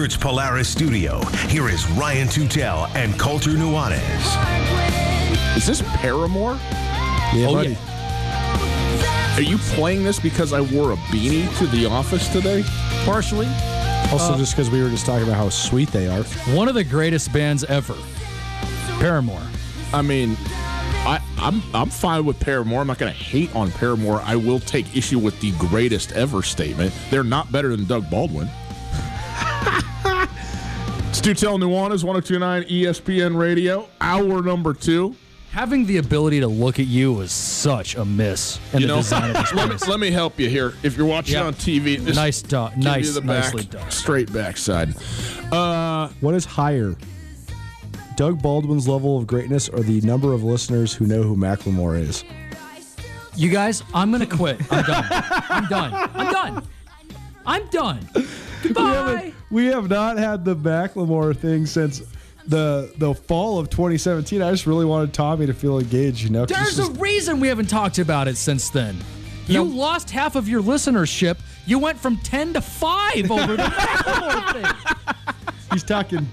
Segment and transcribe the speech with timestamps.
[0.00, 1.20] Kurtz Polaris studio,
[1.50, 3.98] here is Ryan Tutel and Colter Nuanez.
[5.58, 6.54] Is this Paramore?
[7.34, 7.72] Yeah, Oh, buddy.
[7.72, 9.36] yeah.
[9.36, 12.64] Are you playing this because I wore a beanie to the office today?
[13.04, 13.44] Partially.
[14.10, 16.22] Also, uh, just because we were just talking about how sweet they are.
[16.56, 17.94] One of the greatest bands ever.
[19.00, 19.42] Paramore.
[19.92, 20.38] I mean,
[21.04, 22.80] I, I'm I'm fine with Paramore.
[22.80, 24.22] I'm not going to hate on Paramore.
[24.24, 26.94] I will take issue with the greatest ever statement.
[27.10, 28.48] They're not better than Doug Baldwin.
[31.20, 35.14] Stu Tell Nuanez, 1029 ESPN Radio, hour number two.
[35.50, 39.00] Having the ability to look at you was such a miss in You the know,
[39.00, 39.88] design of this let me, place.
[39.88, 40.72] let me help you here.
[40.82, 41.44] If you're watching Yeah.
[41.44, 42.72] on TV, this Nice done.
[42.76, 43.90] give Nice- you the back, nicely done.
[43.90, 44.94] straight backside.
[45.52, 46.96] Uh, What is higher?
[48.16, 52.24] Doug Baldwin's level of greatness or the number of listeners who know who Macklemore is?
[53.36, 54.58] You guys, I'm gonna quit.
[54.72, 55.04] I'm done.
[55.50, 56.10] I'm done.
[56.14, 56.62] I'm done.
[57.46, 58.08] I'm done.
[58.62, 59.32] Goodbye.
[59.50, 62.02] We have not had the Macklemore thing since
[62.46, 64.40] the the fall of 2017.
[64.42, 67.68] I just really wanted Tommy to feel engaged, you know, There's a reason we haven't
[67.68, 68.96] talked about it since then.
[69.46, 71.38] You lost half of your listenership.
[71.66, 75.14] You went from 10 to 5 over the Macklemore thing.
[75.72, 76.26] he's talking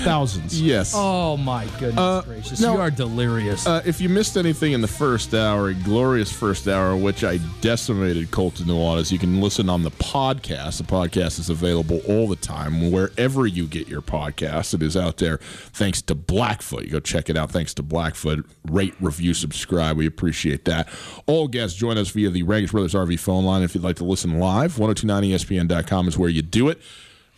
[0.00, 0.60] thousands.
[0.60, 0.92] yes.
[0.94, 2.60] Oh my goodness Uh, gracious.
[2.60, 2.74] no.
[2.74, 3.66] you are delirious.
[3.66, 7.38] Uh, if you missed anything in the first hour, a glorious first hour, which I
[7.60, 10.78] decimated Colter Nuanez, you can listen on the podcast.
[10.78, 14.74] The podcast is available all the time, wherever you get your podcast.
[14.74, 15.38] It is out there
[15.72, 16.84] thanks to Blackfoot.
[16.84, 17.50] You go check it out.
[17.50, 18.46] Thanks to Blackfoot.
[18.70, 19.96] Rate, review, subscribe.
[19.96, 20.88] We appreciate that.
[21.26, 24.04] All guests join us via the Raggers Brothers RV phone line if you'd like to
[24.04, 24.76] listen live.
[24.76, 26.80] 1029ESPN.com is where you do it.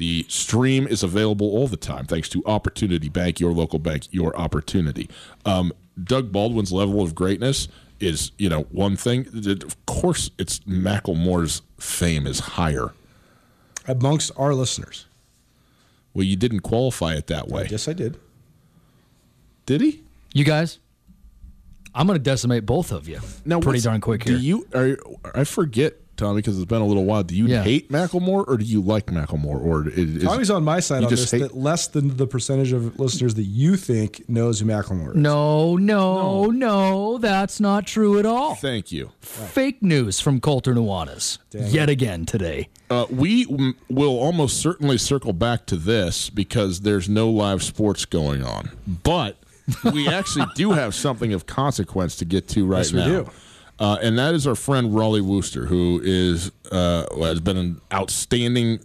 [0.02, 4.36] The stream is available all the time thanks to Opportunity Bank, your local bank, your
[4.36, 5.08] opportunity.
[5.44, 7.68] Um, Doug Baldwin's level of greatness
[8.00, 9.28] is, you know, one thing.
[9.62, 12.90] Of course, it's Macklemore's fame is higher.
[13.86, 15.06] Amongst our listeners.
[16.14, 18.18] Well, you didn't qualify it that way, Yes, I did.
[19.66, 20.02] did he?
[20.34, 20.80] you guys,
[21.94, 23.20] I'm going to decimate both of you.
[23.44, 24.36] Now, pretty darn quick here.
[24.36, 24.66] Do you?
[24.74, 24.98] Are,
[25.32, 27.22] I forget, Tommy, because it's been a little while.
[27.22, 27.62] Do you Yeah.
[27.62, 29.60] hate Macklemore or do you like Macklemore?
[29.64, 31.30] Or is, Tommy's on my side on just this.
[31.32, 35.16] hate- That less than the percentage of listeners that you think knows who Macklemore is.
[35.16, 38.54] no, no, no, that's not true at all.
[38.54, 39.10] Thank you.
[39.20, 42.68] Fake news from Colter Nuanez yet again today.
[42.90, 48.04] Uh, we m- will almost certainly circle back to this because there's no live sports
[48.04, 48.70] going on.
[49.02, 49.36] But
[49.92, 53.24] we actually do have something of consequence to get to right Yes, we now.
[53.78, 58.80] Uh, and that is our friend Rollie Worster, who is uh, has been an outstanding,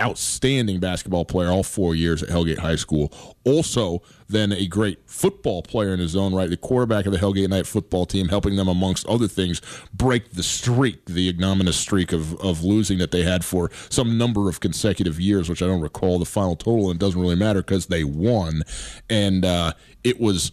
[0.00, 3.12] outstanding basketball player all four years at Hellgate High School.
[3.44, 7.48] Also, then a great football player in his own right, the quarterback of the Hellgate
[7.48, 9.60] Knight football team, helping them, amongst other things,
[9.92, 14.48] break the streak, the ignominious streak of, of losing that they had for some number
[14.48, 17.60] of consecutive years, which I don't recall the final total, and it doesn't really matter
[17.60, 18.62] because they won.
[19.10, 19.72] And uh,
[20.04, 20.52] it was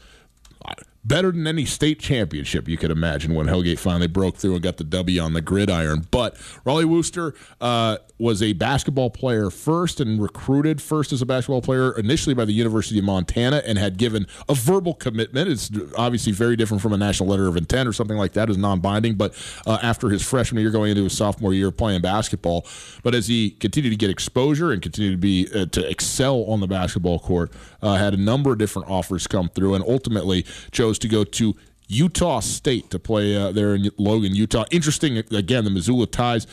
[1.06, 4.78] better than any state championship you could imagine when Hellgate finally broke through and got
[4.78, 6.08] the W on the gridiron.
[6.10, 6.36] But
[6.66, 11.98] Rollie Worster uh, was a basketball player first and recruited first as a basketball player
[11.98, 15.50] initially by the University of Montana and had given a verbal commitment.
[15.50, 18.58] It's obviously very different from a national letter of intent or something like that, is
[18.58, 19.16] non binding.
[19.16, 19.34] But
[19.68, 22.66] uh, after his freshman year, going into his sophomore year playing basketball,
[23.04, 26.62] but as he continued to get exposure and continued to be uh, to excel on
[26.62, 27.52] the basketball court,
[27.86, 31.56] uh, had a number of different offers come through, and ultimately chose to go to
[31.88, 34.66] Utah State to play uh, there in Logan, Utah.
[34.72, 36.48] Interesting, again, the Missoula ties.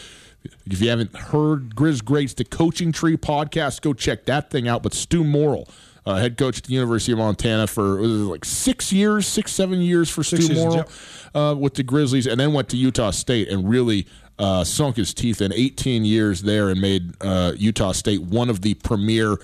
[0.66, 4.82] If you haven't heard Grizz Greats, the Coaching Tree podcast, go check that thing out.
[4.82, 5.68] But Stew Morrill,
[6.04, 10.10] uh, head coach at the University of Montana for like six years, six, seven years
[10.10, 10.88] for six Stew Morrill
[11.34, 14.06] uh, with the Grizzlies, and then went to Utah State and really
[14.38, 18.60] uh, sunk his teeth in 18 years there and made uh, Utah State one of
[18.60, 19.38] the premier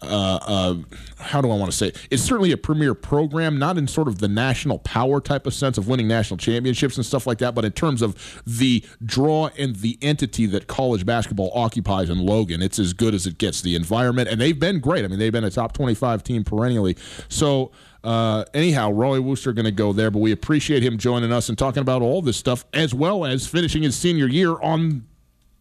[0.00, 0.74] uh, uh,
[1.18, 2.08] how do I want to say it?
[2.10, 5.76] It's certainly a premier program, not in sort of the national power type of sense
[5.76, 9.76] of winning national championships and stuff like that, but in terms of the draw and
[9.76, 12.62] the entity that college basketball occupies in Logan.
[12.62, 13.60] It's as good as it gets.
[13.60, 15.04] The environment, and they've been great.
[15.04, 16.96] I mean, they've been a top 25 team perennially.
[17.28, 17.72] So,
[18.04, 21.58] uh, anyhow, Rollie Worster going to go there, but we appreciate him joining us and
[21.58, 25.06] talking about all this stuff, as well as finishing his senior year on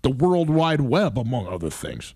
[0.04, 2.14] the World Wide Web, among other things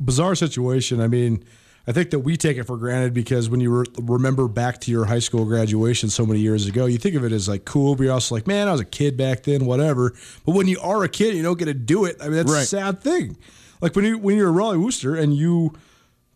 [0.00, 1.00] bizarre situation.
[1.00, 1.44] I mean,
[1.86, 4.90] I think that we take it for granted because when you re- remember back to
[4.90, 7.96] your high school graduation so many years ago, you think of it as like cool,
[7.96, 10.14] but you're also like, man, I was a kid back then, whatever.
[10.44, 12.16] But when you are a kid, you don't get to do it.
[12.20, 12.62] I mean, that's right.
[12.62, 13.38] a sad thing.
[13.80, 15.72] Like when you when you're a Rollie Worster and you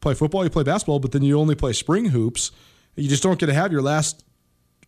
[0.01, 2.51] play football, you play basketball, but then you only play spring hoops.
[2.97, 4.25] You just don't get to have your last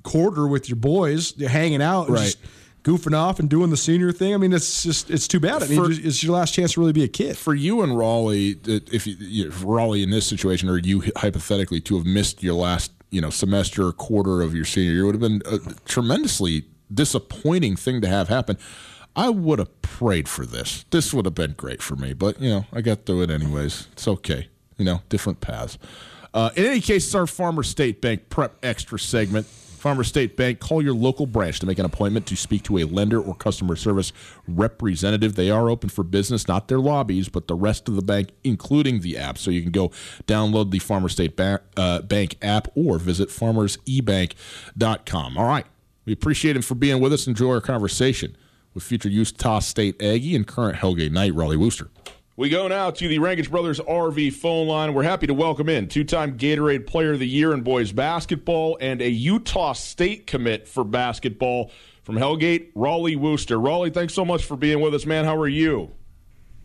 [0.02, 2.24] quarter with your boys, you're hanging out, right?
[2.24, 2.38] Just,
[2.84, 4.34] goofing off and doing the senior thing.
[4.34, 5.62] I mean, it's just it's too bad.
[5.62, 7.36] I mean, for, it's your last chance to really be a kid.
[7.36, 8.56] For you and Rollie,
[8.92, 9.16] if you,
[9.48, 13.30] if Rollie in this situation, or you hypothetically to have missed your last you know
[13.30, 18.08] semester or quarter of your senior year, would have been a tremendously disappointing thing to
[18.08, 18.56] have happen.
[19.16, 20.84] I would have prayed for this.
[20.90, 23.88] This would have been great for me, but you know, I got through it anyways.
[23.92, 24.48] It's okay.
[24.76, 25.78] You know, different paths.
[26.34, 29.46] Uh, in any case, it's our Farmer State Bank Prep Extra segment.
[29.84, 32.84] Farmer State Bank, call your local branch to make an appointment to speak to a
[32.84, 34.14] lender or customer service
[34.48, 35.34] representative.
[35.34, 39.00] They are open for business, not their lobbies, but the rest of the bank, including
[39.00, 39.36] the app.
[39.36, 39.90] So you can go
[40.26, 45.36] download the Farmer State ba- uh, Bank app or visit farmersebank.com.
[45.36, 45.66] All right.
[46.06, 47.26] We appreciate him for being with us.
[47.26, 48.38] Enjoy our conversation
[48.72, 51.90] with future Utah State Aggie and current Hellgate Knight, Rollie Worster.
[52.36, 54.92] We go now to the Rankage Brothers RV phone line.
[54.92, 58.76] We're happy to welcome in two time Gatorade Player of the Year in boys basketball
[58.80, 61.70] and a Utah State commit for basketball
[62.02, 63.56] from Hellgate, Rollie Worster.
[63.56, 65.24] Rollie, thanks so much for being with us, man.
[65.24, 65.92] How are you?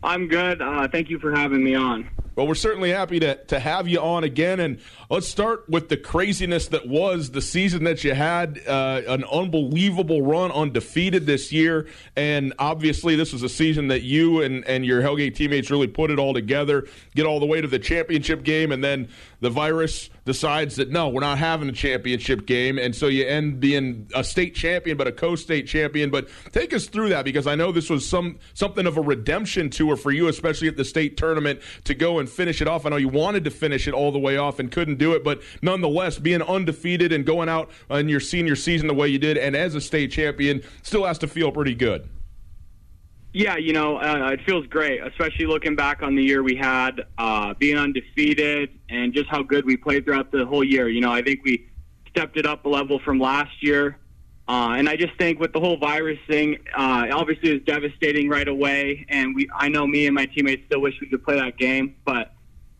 [0.03, 0.61] I'm good.
[0.61, 2.09] Uh, thank you for having me on.
[2.39, 4.61] Well, we're certainly happy to, to have you on again.
[4.61, 4.79] And
[5.09, 8.61] let's start with the craziness that was the season that you had.
[8.65, 11.87] Uh, an unbelievable run, undefeated this year.
[12.15, 16.11] And obviously, this was a season that you and, and your Hellgate teammates really put
[16.11, 18.71] it all together, get all the way to the championship game.
[18.71, 19.09] And then
[19.41, 22.77] the virus decides that no, we're not having a championship game.
[22.77, 26.09] And so you end being a state champion, but a co state champion.
[26.09, 29.69] But take us through that because I know this was some something of a redemption
[29.69, 32.85] tour for you, especially at the state tournament, to go and finish it off.
[32.85, 35.23] I know you wanted to finish it all the way off and couldn't do it,
[35.23, 39.37] but nonetheless, being undefeated and going out in your senior season the way you did,
[39.37, 42.07] and as a state champion, still has to feel pretty good.
[43.31, 47.05] Yeah, you know, uh, it feels great, especially looking back on the year we had,
[47.19, 50.89] uh, being undefeated, and just how good we played throughout the whole year.
[50.89, 51.69] You know, I think we
[52.09, 53.97] stepped it up a level from last year.
[54.47, 58.29] Uh, and I just think with the whole virus thing, uh, obviously it was devastating
[58.29, 59.05] right away.
[59.09, 61.95] And we, I know me and my teammates still wish we could play that game,
[62.05, 62.33] but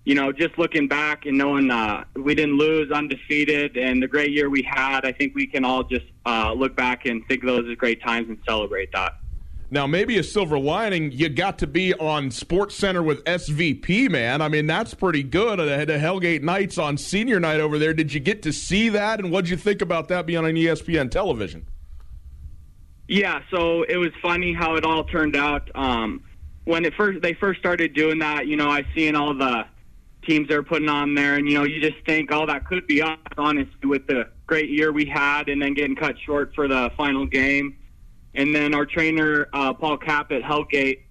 [0.03, 4.32] you know, just looking back and knowing uh, we didn't lose, undefeated, and the great
[4.32, 7.48] year we had, I think we can all just uh, look back and think of
[7.48, 9.20] those as great times and celebrate that.
[9.71, 14.41] Now, maybe a silver lining, you got to be on Sports Center with SVP, man.
[14.41, 15.59] I mean, that's pretty good.
[15.59, 17.93] The Hellgate Knights on senior night over there.
[17.93, 19.19] Did you get to see that?
[19.19, 21.67] And what'd you think about that being on ESPN television?
[23.07, 25.69] Yeah, so it was funny how it all turned out.
[25.75, 26.23] Um,
[26.65, 29.65] when it first they first started doing that, you know, I seen all the
[30.27, 33.01] teams they're putting on there, and you know, you just think, oh, that could be
[33.01, 36.91] us, honestly, with the great year we had, and then getting cut short for the
[36.97, 37.77] final game.
[38.36, 41.01] And then our trainer, uh, Paul Cap at Hellgate,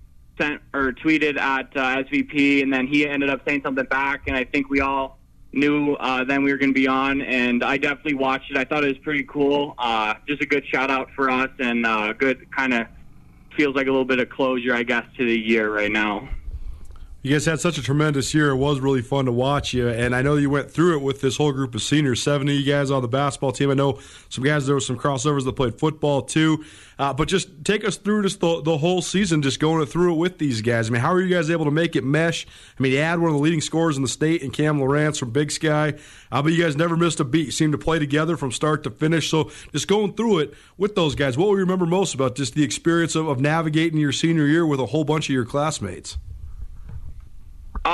[0.41, 4.23] sent or tweeted at uh, SVP, and then he ended up saying something back.
[4.29, 5.19] And I think we all
[5.53, 7.23] knew uh, then we were going to be on.
[7.23, 8.57] And I definitely watched it.
[8.57, 9.75] I thought it was pretty cool.
[9.79, 12.87] Uh, just a good shout out for us, and uh, good kind of
[13.57, 16.29] feels like a little bit of closure, I guess, to the year right now.
[17.21, 18.51] You guys had such a tremendous year.
[18.51, 19.89] It was really fun to watch you.
[19.89, 22.65] And I know you went through it with this whole group of seniors, 70 you
[22.65, 23.73] guys on the basketball team.
[23.73, 23.99] I know
[24.29, 26.65] some guys, there were some crossovers that played football too.
[26.97, 30.17] Uh, but just take us through just the, the whole season, just going through it
[30.19, 30.89] with these guys.
[30.89, 32.47] I mean, how are you guys able to make it mesh?
[32.79, 35.19] I mean, you had one of the leading scorers in the state in Cam Lawrence
[35.19, 35.95] from Big Sky.
[36.31, 37.47] Uh, but you guys never missed a beat.
[37.47, 39.29] You seemed to play together from start to finish.
[39.29, 42.55] So just going through it with those guys, what will you remember most about just
[42.55, 46.17] the experience of, of navigating your senior year with a whole bunch of your classmates?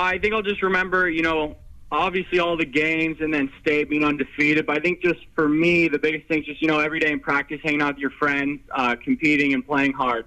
[0.02, 1.56] I think I'll just remember, you know,
[1.92, 4.66] obviously all the games and then state being undefeated.
[4.66, 7.12] But I think just for me, the biggest thing is just, you know, every day
[7.12, 10.26] in practice, hanging out with your friends, uh, competing and playing hard.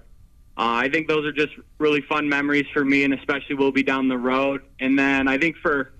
[0.56, 3.82] Uh, I think those are just really fun memories for me, and especially we'll be
[3.82, 4.62] down the road.
[4.80, 5.92] And then I think for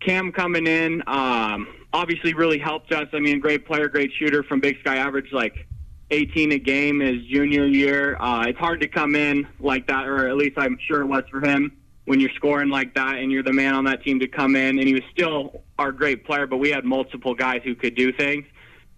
[0.00, 3.08] Cam coming in, um, obviously really helped us.
[3.12, 5.66] I mean, great player, great shooter from Big Sky, average like
[6.10, 8.16] 18 a game his junior year.
[8.20, 11.22] Uh, it's hard to come in like that, or at least I'm sure it was
[11.30, 11.72] for him
[12.06, 14.78] when you're scoring like that and you're the man on that team to come in.
[14.78, 18.12] And he was still our great player, but we had multiple guys who could do
[18.12, 18.44] things.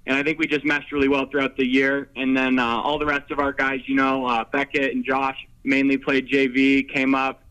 [0.07, 2.09] And I think we just meshed really well throughout the year.
[2.17, 5.37] And then uh, all the rest of our guys, you know, uh, Beckett and Josh
[5.65, 7.43] mainly played JV, came up.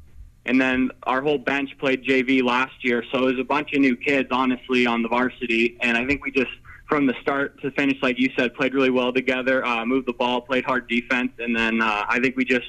[0.45, 3.03] And then our whole bench played JV last year.
[3.11, 5.77] So it was a bunch of new kids, honestly, on the varsity.
[5.81, 6.51] And I think we just,
[6.87, 10.13] from the start to finish, like you said, played really well together, uh, moved the
[10.13, 11.31] ball, played hard defense.
[11.39, 12.67] And then uh, I think we just,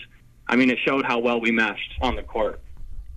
[0.48, 2.60] I mean, it showed how well we meshed on the court.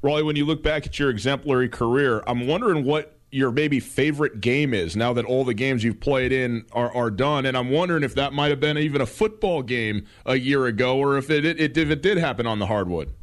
[0.02, 4.42] Rollie, when you look back at your exemplary career, I'm wondering what your maybe favorite
[4.42, 7.46] game is now that all the games you've played in are, are done.
[7.46, 10.98] And I'm wondering if that might have been even a football game a year ago
[10.98, 13.14] or if it, it, if it did happen on the hardwood.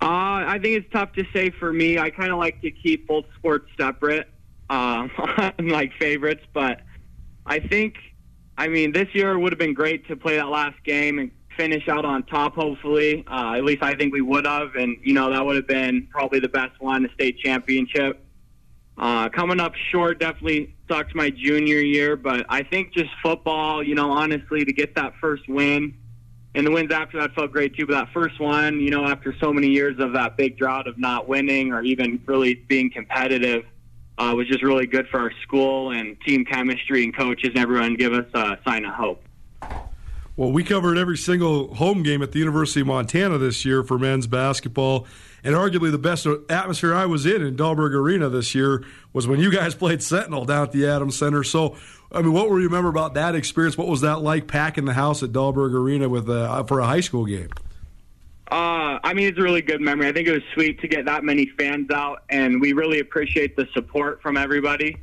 [0.00, 1.98] Uh, I think it's tough to say for me.
[1.98, 4.28] I kind of like to keep both sports separate,
[4.68, 5.08] uh,
[5.60, 6.44] like favorites.
[6.52, 6.82] But
[7.46, 7.94] I think,
[8.58, 11.88] I mean, this year would have been great to play that last game and finish
[11.88, 13.24] out on top, hopefully.
[13.30, 14.74] Uh, at least I think we would have.
[14.74, 18.24] And, you know, that would have been probably the best one, the state championship.
[18.98, 23.94] Uh, coming up short definitely sucks my junior year, but I think just football, you
[23.94, 25.94] know, honestly, to get that first win,
[26.54, 27.86] and the wins after that felt great too.
[27.86, 30.98] But that first one, you know, after so many years of that big drought of
[30.98, 33.64] not winning or even really being competitive,
[34.18, 37.94] uh, was just really good for our school and team chemistry and coaches and everyone
[37.94, 39.24] give us a sign of hope.
[40.36, 43.98] Well, we covered every single home game at the University of Montana this year for
[43.98, 45.06] men's basketball.
[45.44, 49.40] And arguably the best atmosphere I was in in Dahlberg Arena this year was when
[49.40, 51.42] you guys played Sentinel down at the Adams Center.
[51.44, 51.76] So,
[52.10, 53.76] I mean, what will you remember about that experience?
[53.76, 57.00] What was that like packing the house at Dahlberg Arena with uh, for a high
[57.00, 57.50] school game?
[58.50, 60.08] Uh, I mean, it's a really good memory.
[60.08, 63.56] I think it was sweet to get that many fans out, and we really appreciate
[63.56, 64.98] the support from everybody.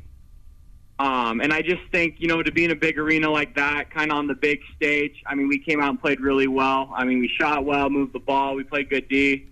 [1.00, 3.90] Um, and I just think, you know, to be in a big arena like that,
[3.90, 6.92] kind of on the big stage, I mean, we came out and played really well.
[6.94, 9.46] I mean, we shot well, moved the ball, we played good D.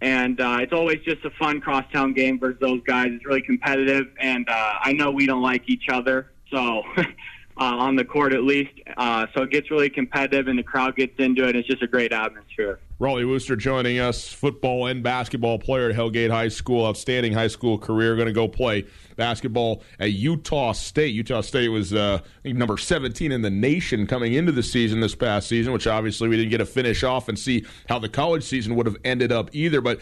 [0.00, 3.08] And uh, it's always just a fun crosstown game versus those guys.
[3.10, 6.84] It's really competitive, and uh, I know we don't like each other, so
[7.58, 8.72] uh, on the court at least.
[8.96, 11.56] Uh, so it gets really competitive, and the crowd gets into it.
[11.56, 12.78] It's just a great atmosphere.
[12.98, 17.76] Rollie Worster joining us, football and basketball player at Hellgate High School, outstanding high school
[17.76, 18.16] career.
[18.16, 18.86] Going to go play
[19.16, 21.14] basketball at Utah State.
[21.14, 25.46] Utah State was uh, number 17 in the nation coming into the season this past
[25.46, 28.74] season, which obviously we didn't get to finish off and see how the college season
[28.76, 29.82] would have ended up either.
[29.82, 30.00] But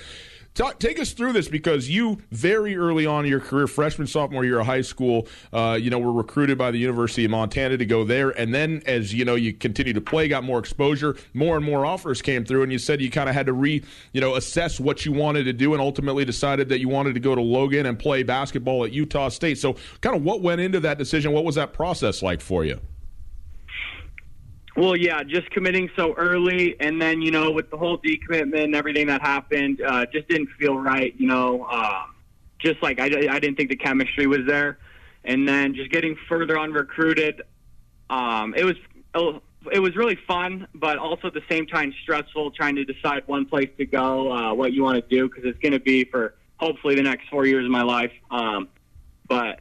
[0.54, 4.61] Take us through this because you very early on in your career, freshman sophomore year
[4.61, 8.04] of high school, uh, you know, were recruited by the University of Montana to go
[8.04, 11.66] there, and then as you know, you continue to play, got more exposure, more and
[11.66, 13.82] more offers came through, and you said you kind of had to re,
[14.12, 17.20] you know, assess what you wanted to do, and ultimately decided that you wanted to
[17.20, 19.58] go to Logan and play basketball at Utah State.
[19.58, 21.32] So, kind of what went into that decision?
[21.32, 22.80] What was that process like for you?
[24.76, 28.75] Well, yeah, just committing so early, and then you know, with the whole decommitment and
[28.75, 31.14] everything that happened, uh, just didn't feel right.
[31.16, 32.04] You know, uh,
[32.59, 34.78] just like I, I didn't think the chemistry was there,
[35.25, 37.43] and then just getting further on recruited,
[38.11, 38.75] um, it was
[39.73, 43.47] it was really fun, but also at the same time stressful trying to decide one
[43.47, 46.35] place to go, uh, what you want to do, because it's going to be for
[46.57, 48.12] hopefully the next four years of my life.
[48.31, 48.69] Um,
[49.28, 49.61] but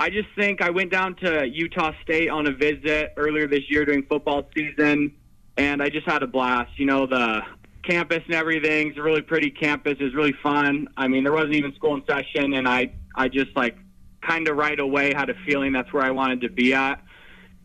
[0.00, 3.84] I just think I went down to Utah State on a visit earlier this year
[3.84, 5.14] during football season,
[5.58, 6.70] and I just had a blast.
[6.78, 7.42] You know, the
[7.82, 9.98] campus and everything's a really pretty campus.
[10.00, 10.88] It's really fun.
[10.96, 13.76] I mean, there wasn't even school in session, and I I just like
[14.22, 17.04] kind of right away had a feeling that's where I wanted to be at.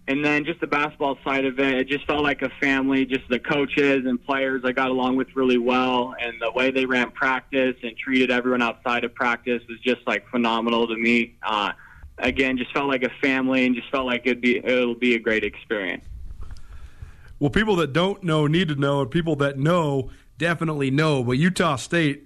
[0.10, 3.06] And then just the basketball side of it, it just felt like a family.
[3.06, 6.86] Just the coaches and players I got along with really well, and the way they
[6.86, 11.38] ran practice and treated everyone outside of practice was just like phenomenal to me.
[11.42, 11.72] Uh,
[12.17, 15.19] again, just felt like a family and just felt like it'd be it'll be a
[15.19, 16.05] great experience.
[17.39, 21.24] Well, people that don't know need to know, and people that know definitely know.
[21.24, 22.24] But Utah State,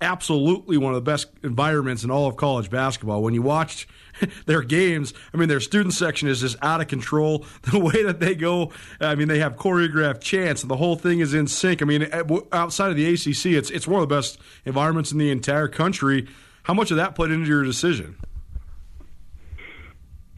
[0.00, 3.22] absolutely one of the best environments in all of college basketball.
[3.22, 3.86] When you watched
[4.46, 7.44] their games, I mean, their student section is just out of control.
[7.68, 11.20] The way that they go, I mean, they have choreographed chants, and the whole thing
[11.20, 11.82] is in sync.
[11.82, 12.08] I mean,
[12.50, 16.26] outside of the ACC, it's it's one of the best environments in the entire country.
[16.62, 18.16] How much of that played into your decision?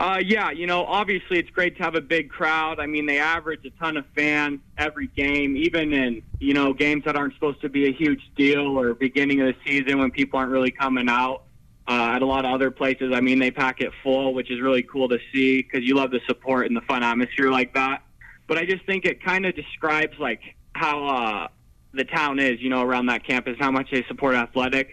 [0.00, 2.80] Uh, yeah, you know, obviously it's great to have a big crowd.
[2.80, 7.04] I mean, they average a ton of fans every game, even in, you know, games
[7.04, 10.38] that aren't supposed to be a huge deal or beginning of the season when people
[10.38, 11.42] aren't really coming out.
[11.86, 14.58] Uh, at a lot of other places, I mean, they pack it full, which is
[14.62, 18.02] really cool to see because you love the support and the fun atmosphere like that.
[18.46, 20.40] But I just think it kind of describes like
[20.72, 21.48] how uh,
[21.92, 24.92] the town is, you know, around that campus, how much they support athletics.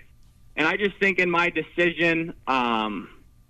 [0.57, 3.09] And I just think in my decision, um,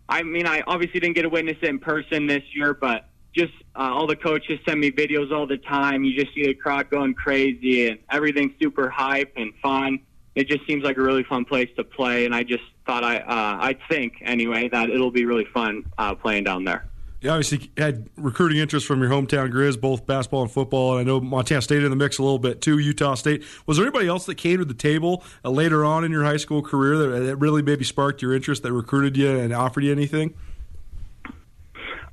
[0.10, 3.54] I mean, I obviously didn't get to witness it in person this year, but just
[3.76, 6.04] uh, all the coaches send me videos all the time.
[6.04, 10.00] You just see the crowd going crazy and everything's super hype and fun.
[10.36, 13.18] It just seems like a really fun place to play, and I just thought I,
[13.18, 16.86] uh, I think anyway, that it'll be really fun uh, playing down there
[17.22, 21.04] you obviously had recruiting interest from your hometown Grizz, both basketball and football, and I
[21.04, 22.78] know Montana State in the mix a little bit too.
[22.78, 23.44] Utah State.
[23.66, 26.38] Was there anybody else that came to the table uh, later on in your high
[26.38, 29.92] school career that, that, really maybe sparked your interest, that recruited you and offered you
[29.92, 30.36] anything?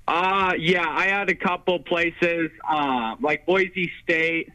[0.09, 4.53] Uh, yeah, I had a couple places, uh, like Boise State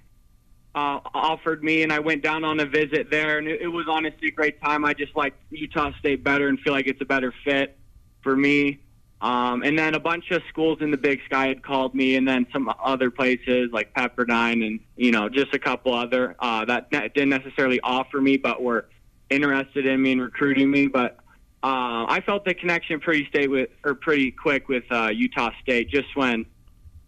[0.73, 3.85] uh, offered me, and I went down on a visit there, and it, it was
[3.87, 4.83] honestly a great time.
[4.83, 7.77] I just like Utah State better and feel like it's a better fit
[8.21, 8.79] for me.
[9.21, 12.25] Um, and then a bunch of schools in the Big Sky had called me, and
[12.25, 16.89] then some other places like Pepperdine, and you know, just a couple other uh, that
[16.89, 18.87] didn't necessarily offer me, but were
[19.29, 20.87] interested in me and recruiting me.
[20.87, 21.17] But
[21.61, 25.89] uh, I felt the connection pretty state with or pretty quick with uh, Utah State,
[25.89, 26.45] just when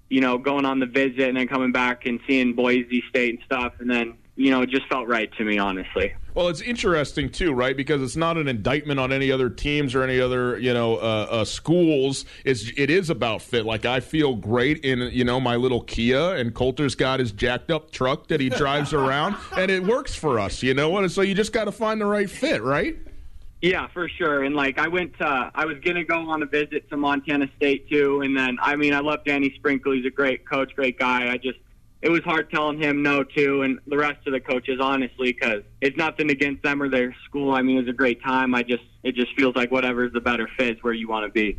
[0.10, 3.44] you know going on the visit and then coming back and seeing Boise State and
[3.46, 6.14] stuff, and then you know, it just felt right to me, honestly.
[6.34, 7.76] Well, it's interesting too, right?
[7.76, 11.28] Because it's not an indictment on any other teams or any other, you know, uh,
[11.30, 12.24] uh, schools.
[12.46, 13.66] It's it is about fit.
[13.66, 17.70] Like I feel great in you know my little Kia, and Colter's got his jacked
[17.70, 20.64] up truck that he drives around, and it works for us.
[20.64, 21.12] You know what?
[21.12, 22.98] So you just got to find the right fit, right?
[23.62, 24.44] Yeah, for sure.
[24.44, 27.90] And like I went, uh, I was gonna go on a visit to Montana State
[27.90, 29.92] too, and then I mean I love Danny Sprinkle.
[29.92, 31.32] He's a great coach, great guy.
[31.32, 31.60] I just
[32.02, 35.64] it was hard telling him no too, and the rest of the coaches, honestly, because
[35.82, 37.54] it's nothing against them or their school.
[37.54, 38.56] I mean, it was a great time.
[38.56, 41.32] I just it just feels like whatever's the better fit is where you want to
[41.32, 41.58] be.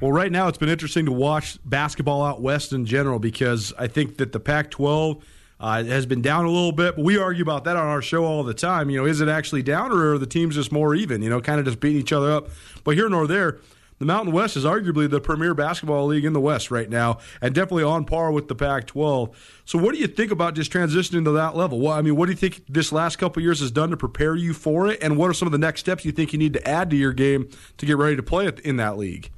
[0.00, 3.88] Well, right now it's been interesting to watch basketball out west in general because I
[3.88, 5.22] think that the Pac-12
[5.58, 8.24] uh, has been down a little bit, but we argue about that on our show
[8.24, 8.90] all the time.
[8.90, 11.20] You know, is it actually down or are the teams just more even?
[11.20, 12.48] You know, kind of just beating each other up.
[12.84, 13.58] But here nor there
[13.98, 17.54] the Mountain West is arguably the premier basketball league in the West right now, and
[17.54, 19.34] definitely on par with the Pac-12.
[19.64, 21.80] So, what do you think about just transitioning to that level?
[21.80, 24.36] Well, I mean, what do you think this last couple years has done to prepare
[24.36, 26.52] you for it, and what are some of the next steps you think you need
[26.52, 29.30] to add to your game to get ready to play in that league?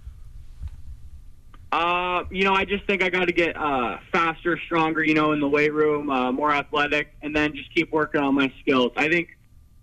[1.73, 5.05] Uh, you know, I just think I got to get uh, faster, stronger.
[5.05, 8.35] You know, in the weight room, uh, more athletic, and then just keep working on
[8.35, 8.93] my skills.
[8.97, 9.39] I think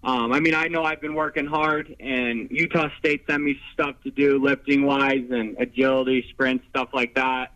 [0.08, 3.98] um, I mean, I know I've been working hard, and Utah State sent me stuff
[4.06, 7.52] to do lifting wise and agility, sprint, stuff like that,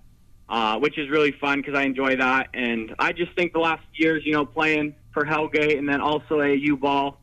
[0.49, 2.49] uh, which is really fun because I enjoy that.
[2.53, 6.39] And I just think the last years, you know, playing for Hellgate and then also
[6.39, 7.21] AAU ball,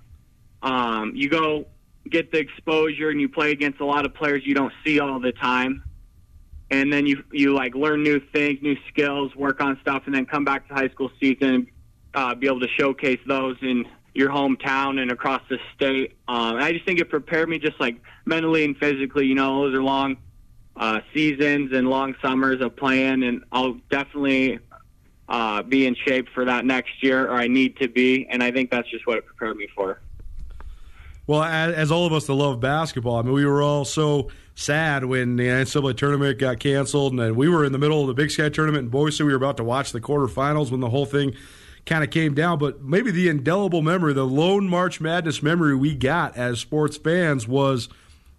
[0.63, 1.67] um, you go
[2.09, 5.21] get the exposure and you play against a lot of players you don't see all
[5.21, 5.83] the time.
[6.71, 10.25] And then you you like learn new things, new skills, work on stuff, and then
[10.25, 11.67] come back to high school season and
[12.15, 13.85] uh, be able to showcase those in
[14.19, 16.17] your hometown and across the state.
[16.27, 19.27] Um, I just think it prepared me just like mentally and physically.
[19.27, 20.17] You know, those are long
[20.77, 24.59] uh, seasons and long summers of playing, and I'll definitely
[25.29, 28.51] uh, be in shape for that next year, or I need to be, and I
[28.51, 30.01] think that's just what it prepared me for.
[31.29, 35.05] Well, as all of us that love basketball, I mean, we were all so sad
[35.05, 38.31] when the NCAA tournament got canceled, and we were in the middle of the Big
[38.31, 39.23] Sky tournament in Boise.
[39.23, 41.35] We were about to watch the quarterfinals when the whole thing
[41.87, 42.59] kind of came down.
[42.59, 47.49] But maybe the indelible memory, the lone March Madness memory we got as sports fans
[47.49, 47.89] was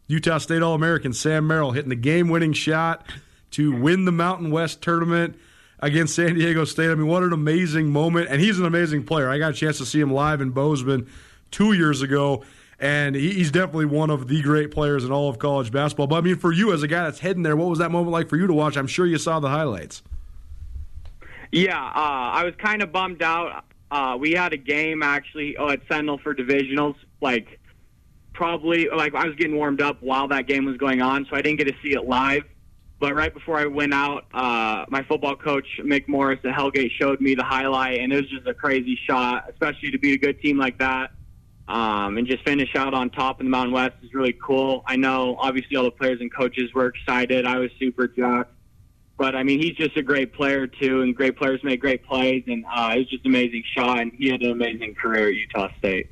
[0.07, 3.05] Utah State All American Sam Merrill hitting the game winning shot
[3.51, 5.35] to win the Mountain West tournament
[5.79, 6.89] against San Diego State.
[6.89, 8.27] I mean, what an amazing moment.
[8.29, 9.29] And he's an amazing player.
[9.29, 11.07] I got a chance to see him live in Bozeman
[11.51, 12.43] two years ago.
[12.81, 16.07] And he's definitely one of the great players in all of college basketball.
[16.07, 18.11] But I mean, for you as a guy that's heading there, what was that moment
[18.11, 18.77] like for you to watch?
[18.77, 20.01] I'm sure you saw the highlights.
[21.51, 23.65] Yeah, uh, I was kind of bummed out.
[23.91, 26.95] Uh, we had a game actually oh, at Sentinel for divisionals.
[27.21, 27.59] Like
[28.33, 31.41] probably like I was getting warmed up while that game was going on, so I
[31.41, 32.43] didn't get to see it live.
[32.99, 37.21] But right before I went out, uh, my football coach Mick Morris at Hellgate showed
[37.21, 40.41] me the highlight, and it was just a crazy shot, especially to beat a good
[40.41, 41.11] team like that.
[41.69, 44.83] Um, and just finish out on top in the Mountain West is really cool.
[44.87, 47.45] I know, obviously, all the players and coaches were excited.
[47.45, 48.51] I was super jacked.
[49.19, 52.45] But I mean, he's just a great player too, and great players make great plays,
[52.47, 53.99] and uh, it was just an amazing shot.
[53.99, 56.09] And he had an amazing career at Utah State.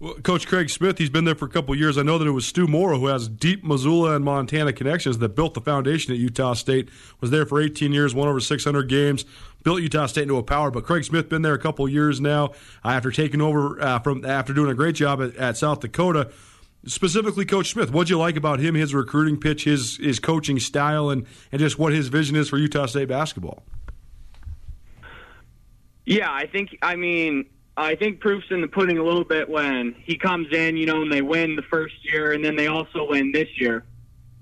[0.00, 1.96] Well, Coach Craig Smith, he's been there for a couple years.
[1.96, 5.36] I know that it was Stew Morrill, who has deep Missoula and Montana connections, that
[5.36, 6.88] built the foundation at Utah State.
[7.20, 9.24] Was there for 18 years, won over 600 games,
[9.62, 10.72] built Utah State into a power.
[10.72, 14.52] But Craig Smith been there a couple years now after taking over uh, from after
[14.52, 16.32] doing a great job at, at South Dakota
[16.86, 17.90] specifically Coach Smith.
[17.90, 21.78] What'd you like about him, his recruiting pitch, his his coaching style, and and just
[21.78, 23.62] what his vision is for Utah State basketball?
[26.04, 26.76] Yeah, I think.
[26.82, 30.76] I mean, I think proof's in the pudding a little bit when he comes in,
[30.76, 33.84] you know, and they win the first year, and then they also win this year.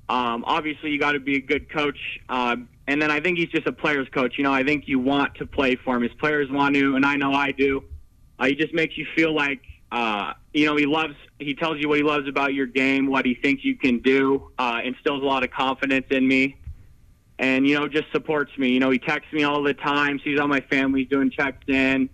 [0.09, 1.98] Um, obviously, you got to be a good coach,
[2.29, 2.57] uh,
[2.88, 4.35] and then I think he's just a player's coach.
[4.38, 6.03] You know, I think you want to play for him.
[6.03, 7.85] His players want to, and I know I do.
[8.38, 9.61] Uh, he just makes you feel like
[9.92, 11.14] uh, you know, he loves.
[11.40, 14.50] He tells you what he loves about your game, what he thinks you can do.
[14.59, 16.57] Uh, instills a lot of confidence in me,
[17.38, 18.68] and you know, just supports me.
[18.68, 22.11] You know, he texts me all the time, sees all my family doing checks in,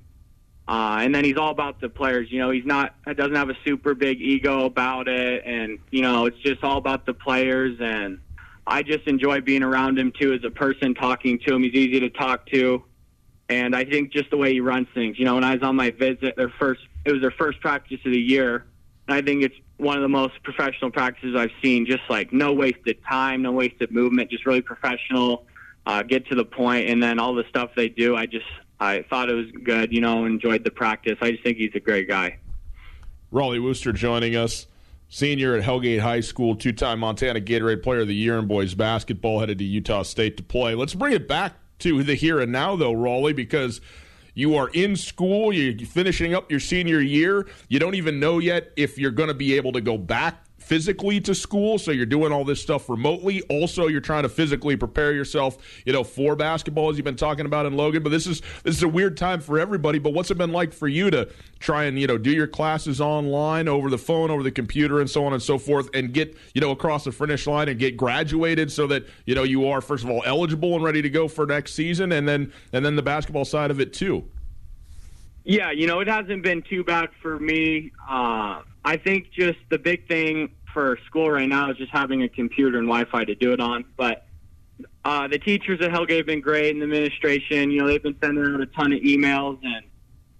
[0.68, 2.30] uh, and then he's all about the players.
[2.30, 6.26] You know, he's not doesn't have a super big ego about it, and you know,
[6.26, 7.78] it's just all about the players.
[7.80, 8.20] And
[8.66, 11.62] I just enjoy being around him too as a person, talking to him.
[11.62, 12.84] He's easy to talk to.
[13.48, 15.76] And I think just the way he runs things, you know, when I was on
[15.76, 18.66] my visit, their first it was their first practice of the year.
[19.08, 21.86] I think it's one of the most professional practices I've seen.
[21.86, 25.46] Just like no wasted time, no wasted movement, just really professional.
[25.86, 28.16] Uh, get to the point, and then all the stuff they do.
[28.16, 28.46] I just
[28.80, 29.92] I thought it was good.
[29.92, 31.16] You know, enjoyed the practice.
[31.20, 32.38] I just think he's a great guy.
[33.32, 34.66] Rollie Worster joining us.
[35.08, 38.74] Senior at Hellgate High School, two time Montana Gatorade Player of the Year in boys
[38.74, 40.74] basketball, headed to Utah State to play.
[40.74, 43.80] Let's bring it back to the here and now, though, Rollie, because
[44.36, 47.48] you are in school, you're finishing up your senior year.
[47.68, 51.20] You don't even know yet if you're going to be able to go back physically
[51.20, 53.40] to school, so you're doing all this stuff remotely.
[53.42, 57.46] Also, you're trying to physically prepare yourself, you know, for basketball as you've been talking
[57.46, 58.02] about in Logan.
[58.02, 60.00] But this is this is a weird time for everybody.
[60.00, 61.28] But what's it been like for you to
[61.60, 65.08] try and you know do your classes online over the phone, over the computer, and
[65.08, 67.96] so on and so forth, and get you know across the finish line and get
[67.96, 71.28] graduated so that you know you are first of all eligible and ready to go
[71.28, 74.24] for next season, and then and then the basketball side of it too.
[75.48, 77.92] Yeah, you know, it hasn't been too bad for me.
[78.08, 82.28] Uh, I think just the big thing for school right now is just having a
[82.28, 83.84] computer and Wi-Fi to do it on.
[83.96, 84.26] But
[85.04, 88.16] uh, the teachers at Hellgate have been great, and the administration, you know, they've been
[88.22, 89.84] sending out a ton of emails and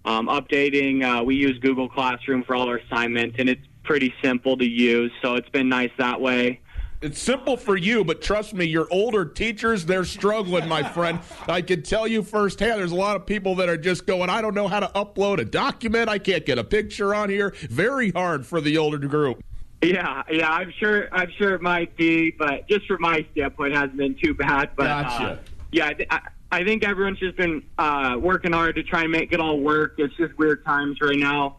[0.05, 1.03] um, updating.
[1.03, 5.11] Uh, we use Google Classroom for all our assignments, and it's pretty simple to use,
[5.23, 6.61] so it's been nice that way.
[7.03, 11.19] It's simple for you, but trust me, your older teachers, they're struggling, my friend.
[11.47, 14.41] I can tell you firsthand, there's a lot of people that are just going, I
[14.41, 16.09] don't know how to upload a document.
[16.09, 17.55] I can't get a picture on here.
[17.69, 19.43] Very hard for the older group.
[19.83, 21.09] Yeah, yeah, I'm sure.
[21.13, 24.71] I'm sure it might be, but just from my standpoint, it hasn't been too bad.
[24.75, 25.25] But gotcha.
[25.25, 25.39] uh,
[25.71, 29.41] yeah, I, I think everyone's just been uh, working hard to try and make it
[29.41, 29.97] all work.
[29.99, 31.59] It's just weird times right now,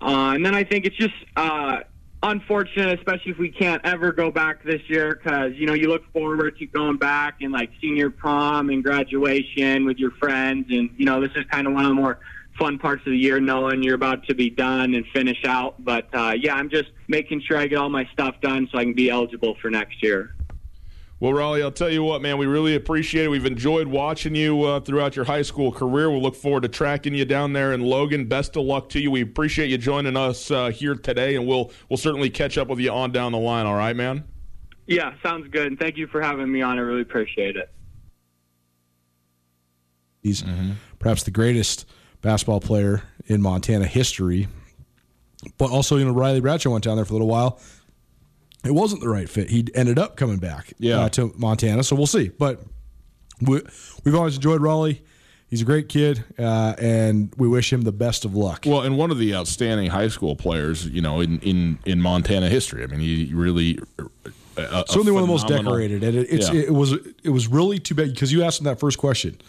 [0.00, 1.78] uh, and then I think it's just uh,
[2.22, 6.10] unfortunate, especially if we can't ever go back this year, because you know you look
[6.12, 11.04] forward to going back and like senior prom and graduation with your friends, and you
[11.04, 12.18] know this is kind of one of the more
[12.58, 15.82] fun parts of the year, knowing you're about to be done and finish out.
[15.84, 18.84] But uh, yeah, I'm just making sure I get all my stuff done so I
[18.84, 20.34] can be eligible for next year.
[21.20, 23.28] Well, Rollie, I'll tell you what, man, we really appreciate it.
[23.28, 26.08] We've enjoyed watching you uh, throughout your high school career.
[26.10, 28.26] We'll look forward to tracking you down there in Logan.
[28.26, 29.10] Best of luck to you.
[29.10, 32.78] We appreciate you joining us uh, here today, and we'll we'll certainly catch up with
[32.78, 33.66] you on down the line.
[33.66, 34.22] All right, man.
[34.86, 35.66] Yeah, sounds good.
[35.66, 36.78] And thank you for having me on.
[36.78, 37.70] I really appreciate it.
[40.22, 40.72] He's mm-hmm.
[41.00, 41.84] perhaps the greatest
[42.22, 44.46] basketball player in Montana history.
[45.56, 47.60] But also, you know, Riley Bradshaw went down there for a little while.
[48.64, 49.50] It wasn't the right fit.
[49.50, 51.00] He ended up coming back yeah.
[51.00, 52.28] uh, to Montana, so we'll see.
[52.28, 52.60] But
[53.40, 53.62] we,
[54.04, 55.00] have always enjoyed Rollie.
[55.48, 58.64] He's a great kid, uh, and we wish him the best of luck.
[58.66, 62.48] Well, and one of the outstanding high school players, you know, in in, in Montana
[62.48, 62.82] history.
[62.82, 63.78] I mean, he really
[64.58, 66.62] a, certainly a one of the most decorated, and it, it's yeah.
[66.62, 69.40] it was it was really too bad because you asked him that first question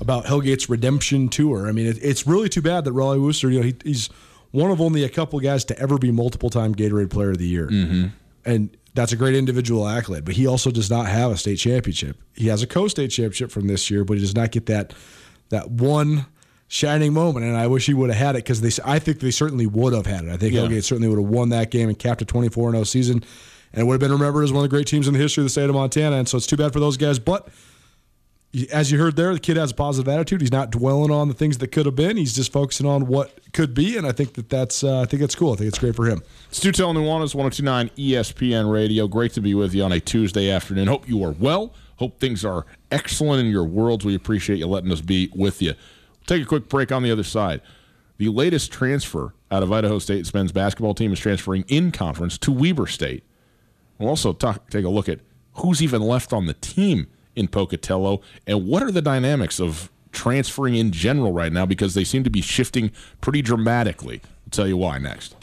[0.00, 1.68] about Hellgate's redemption tour.
[1.68, 4.08] I mean, it, it's really too bad that Rollie Worster, you know, he, he's
[4.50, 7.46] one of only a couple guys to ever be multiple time Gatorade Player of the
[7.46, 8.08] Year, mm-hmm.
[8.48, 10.24] And that's a great individual accolade.
[10.24, 12.16] But he also does not have a state championship.
[12.34, 14.94] He has a co-state championship from this year, but he does not get that
[15.50, 16.26] that one
[16.66, 17.46] shining moment.
[17.46, 18.70] And I wish he would have had it because they.
[18.84, 20.30] I think they certainly would have had it.
[20.30, 20.62] I think yeah.
[20.62, 23.24] Hellgate certainly would have won that game and capped a 24 0 season.
[23.72, 25.42] and it would have been remembered as one of the great teams in the history
[25.42, 26.16] of the state of Montana.
[26.16, 27.18] And so it's too bad for those guys.
[27.18, 27.48] But
[28.72, 30.40] as you heard there, the kid has a positive attitude.
[30.40, 32.16] He's not dwelling on the things that could have been.
[32.16, 35.20] He's just focusing on what could be, and I think that that's uh, I think
[35.20, 35.52] that's cool.
[35.52, 36.22] I think it's great for him.
[36.50, 39.06] Stu Tell Nuanez, 1029 ESPN Radio.
[39.06, 40.88] Great to be with you on a Tuesday afternoon.
[40.88, 41.74] Hope you are well.
[41.96, 44.04] Hope things are excellent in your worlds.
[44.04, 45.74] We appreciate you letting us be with you.
[46.26, 47.60] take a quick break on the other side.
[48.16, 52.52] The latest transfer out of Idaho State's men's basketball team is transferring in conference to
[52.52, 53.24] Weber State.
[53.98, 55.20] We'll also talk, take a look at
[55.54, 57.08] who's even left on the team
[57.38, 62.04] in Pocatello, and what are the dynamics of transferring in general right now because they
[62.04, 64.20] seem to be shifting pretty dramatically.
[64.24, 65.36] I'll tell you why next.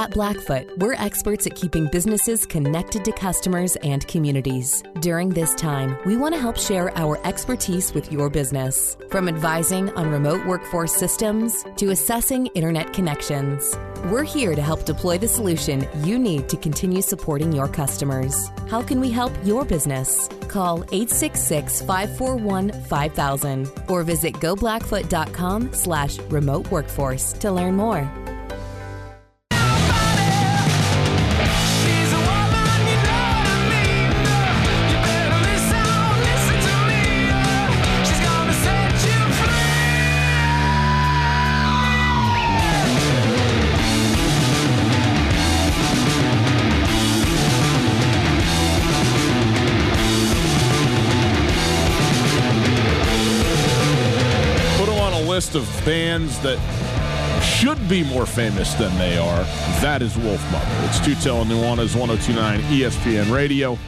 [0.00, 4.82] At Blackfoot, we're experts at keeping businesses connected to customers and communities.
[5.00, 8.96] During this time, we want to help share our expertise with your business.
[9.10, 15.18] From advising on remote workforce systems to assessing internet connections, we're here to help deploy
[15.18, 18.48] the solution you need to continue supporting your customers.
[18.70, 20.30] How can we help your business?
[20.48, 28.10] Call 866 541 5000 or visit goblackfoot.com slash remote workforce to learn more.
[55.80, 56.58] Bands that
[57.42, 59.42] should be more famous than they are.
[59.80, 60.88] That is Wolfmother.
[60.88, 63.78] It's Tutel and Nuanez 1029 ESPN Radio.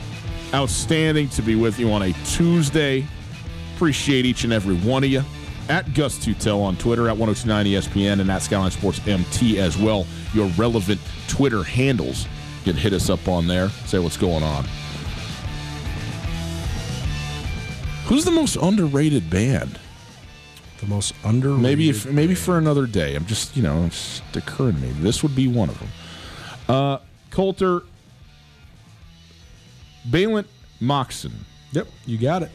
[0.55, 3.07] Outstanding to be with you on a Tuesday.
[3.74, 5.22] Appreciate each and every one of you.
[5.68, 10.07] At Gus Tutel on Twitter, at 1029 ESPN, and at Skyline Sports MT as well.
[10.35, 12.26] Your relevant Twitter handles.
[12.64, 14.64] You can hit us up on there, say what's going on.
[18.05, 19.78] Who's the most underrated band?
[20.83, 21.62] The most underrated.
[21.62, 23.14] Maybe if, maybe for another day.
[23.14, 24.90] I'm just you know it's occurring to me.
[24.99, 25.88] This would be one of them.
[26.68, 26.99] Uh,
[27.31, 27.83] Colter,
[30.11, 30.47] Balint
[30.81, 31.35] Mocsan.
[31.71, 32.51] Yep, you got it.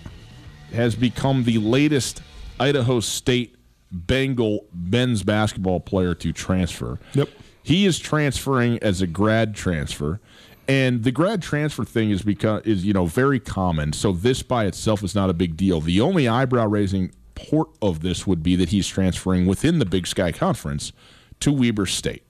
[0.74, 2.22] Has become the latest
[2.60, 3.56] Idaho State
[3.92, 7.00] Bengal men's basketball player to transfer.
[7.14, 7.30] Yep.
[7.64, 10.20] He is transferring as a grad transfer.
[10.68, 13.94] And the grad transfer thing is because is you know very common.
[13.94, 15.80] So this by itself is not a big deal.
[15.80, 20.08] The only eyebrow raising port of this would be that he's transferring within the Big
[20.08, 20.92] Sky Conference
[21.40, 22.24] to Weber State.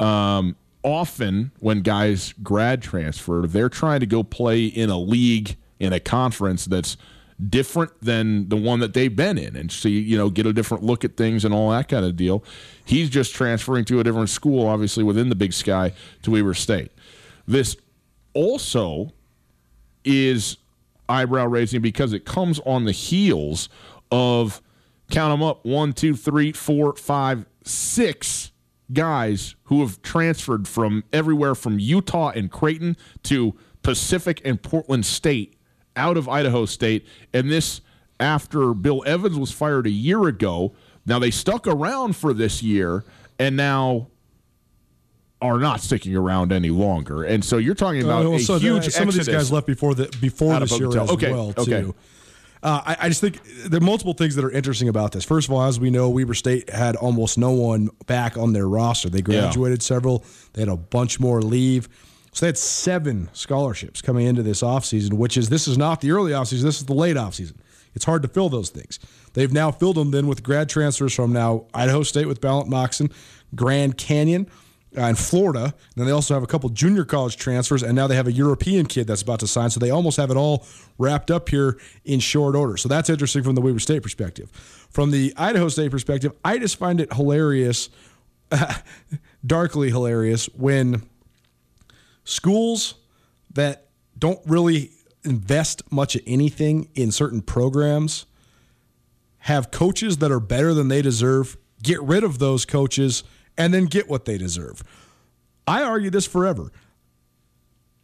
[0.00, 5.92] Um, often, when guys grad transfer, they're trying to go play in a league in
[5.92, 6.96] a conference that's
[7.48, 10.82] different than the one that they've been in and see, you know, get a different
[10.82, 12.42] look at things and all that kind of deal.
[12.84, 16.92] He's just transferring to a different school, obviously within the Big Sky, to Weber State.
[17.46, 17.76] This
[18.32, 19.12] also
[20.04, 20.56] is
[21.08, 23.68] eyebrow raising because it comes on the heels
[24.10, 24.62] of
[25.10, 28.52] count them up one, two, three, four, five, six
[28.92, 35.56] guys who have transferred from everywhere from Utah and Creighton to Pacific and Portland State
[35.96, 37.06] out of Idaho State.
[37.32, 37.80] And this
[38.18, 40.74] after Bill Evans was fired a year ago.
[41.06, 43.04] Now they stuck around for this year
[43.38, 44.08] and now
[45.42, 47.24] are not sticking around any longer.
[47.24, 49.66] And so you're talking about uh, well, a so huge some of these guys left
[49.66, 51.82] before the before this year as okay, well okay.
[51.82, 51.94] too.
[52.62, 55.24] Uh, I, I, just think there are multiple things that are interesting about this.
[55.24, 58.68] First of all, as we know, Weber State had almost no one back on their
[58.68, 59.08] roster.
[59.08, 59.86] They graduated yeah.
[59.86, 61.88] several, they had a bunch more leave.
[62.32, 66.12] So they had seven scholarships coming into this offseason, which is this is not the
[66.12, 67.56] early offseason, this is the late offseason.
[67.94, 69.00] It's hard to fill those things.
[69.32, 73.12] They've now filled them then with grad transfers from now Idaho State with Balint Mocsan,
[73.54, 74.48] Grand Canyon,
[74.96, 75.64] uh, in Florida.
[75.64, 78.32] And then they also have a couple junior college transfers, and now they have a
[78.32, 79.70] European kid that's about to sign.
[79.70, 80.66] So they almost have it all
[80.98, 82.76] wrapped up here in short order.
[82.76, 84.50] So that's interesting from the Weber State perspective.
[84.90, 87.88] From the Idaho State perspective, I just find it hilarious,
[89.46, 91.02] darkly hilarious, when
[92.24, 92.94] schools
[93.54, 93.86] that
[94.18, 94.90] don't really
[95.24, 98.26] invest much of anything in certain programs
[99.44, 103.24] have coaches that are better than they deserve, get rid of those coaches
[103.56, 104.82] and then get what they deserve.
[105.66, 106.70] I argue this forever.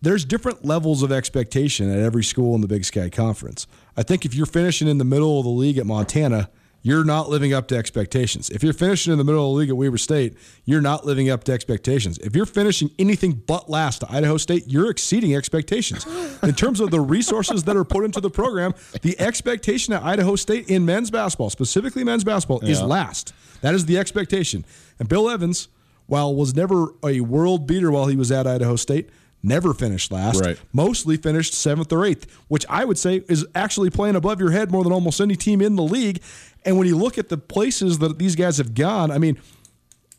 [0.02, 3.66] There's different levels of expectation at every school in the Big Sky Conference.
[3.96, 6.50] I think if you're finishing in the middle of the league at Montana,
[6.86, 8.48] you're not living up to expectations.
[8.48, 11.28] If you're finishing in the middle of the league at Weber State, you're not living
[11.28, 12.18] up to expectations.
[12.18, 16.06] If you're finishing anything but last to Idaho State, you're exceeding expectations.
[16.44, 20.36] In terms of the resources that are put into the program, the expectation at Idaho
[20.36, 22.70] State in men's basketball, specifically men's basketball, yeah.
[22.70, 23.32] is last.
[23.62, 24.64] That is the expectation.
[24.98, 25.68] And Bill Evans
[26.06, 29.10] while was never a world beater while he was at Idaho State,
[29.42, 30.40] never finished last.
[30.40, 30.58] Right.
[30.72, 34.70] Mostly finished seventh or eighth, which I would say is actually playing above your head
[34.70, 36.22] more than almost any team in the league.
[36.64, 39.38] And when you look at the places that these guys have gone, I mean,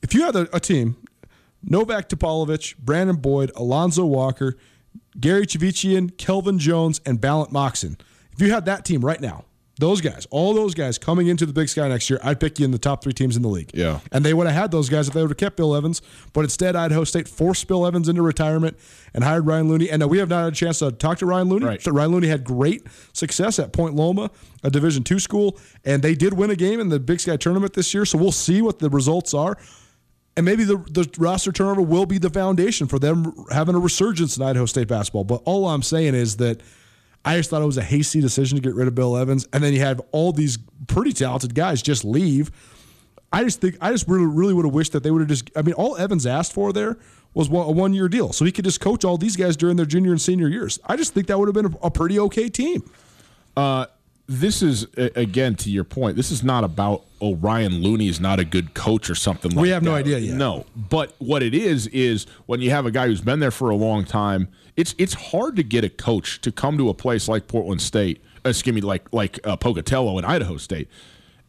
[0.01, 0.95] if you had a, a team,
[1.63, 4.57] Novak Topalovic, Brandon Boyd, Alonzo Walker,
[5.19, 7.99] Gary Chivichyan, Kelvin Jones, and Balint Mocsan.
[8.31, 9.45] If you had that team right now,
[9.79, 12.65] those guys, all those guys coming into the Big Sky next year, I'd pick you
[12.65, 13.69] in the top three teams in the league.
[13.73, 13.99] Yeah.
[14.11, 16.01] And they would have had those guys if they would have kept Bill Evans.
[16.33, 18.77] But instead, Idaho State forced Bill Evans into retirement
[19.13, 19.89] and hired Ryan Looney.
[19.89, 21.65] And we have not had a chance to talk to Ryan Looney.
[21.65, 21.85] Right.
[21.85, 24.31] Ryan Looney had great success at Point Loma,
[24.63, 27.73] a Division two school, and they did win a game in the Big Sky tournament
[27.73, 28.05] this year.
[28.05, 29.57] So we'll see what the results are.
[30.35, 34.37] And maybe the, the roster turnover will be the foundation for them having a resurgence
[34.37, 35.23] in Idaho State basketball.
[35.23, 36.61] But all I'm saying is that
[37.27, 39.63] I just thought it was a hasty decision to get rid of Bill Evans, and
[39.63, 42.51] then you have all these pretty talented guys just leave.
[43.31, 45.49] I just think I just really really would have wished that they would have just.
[45.55, 46.97] I mean, all Evans asked for there
[47.33, 49.85] was a one year deal, so he could just coach all these guys during their
[49.85, 50.79] junior and senior years.
[50.85, 52.89] I just think that would have been a, a pretty okay team.
[53.55, 53.87] Uh,
[54.27, 56.15] this is again to your point.
[56.15, 59.51] This is not about oh Ryan Looney is not a good coach or something.
[59.51, 60.35] like We have no idea yet.
[60.35, 63.69] No, but what it is is when you have a guy who's been there for
[63.69, 67.27] a long time, it's it's hard to get a coach to come to a place
[67.27, 70.87] like Portland State, excuse me, like like uh, Pocatello and Idaho State,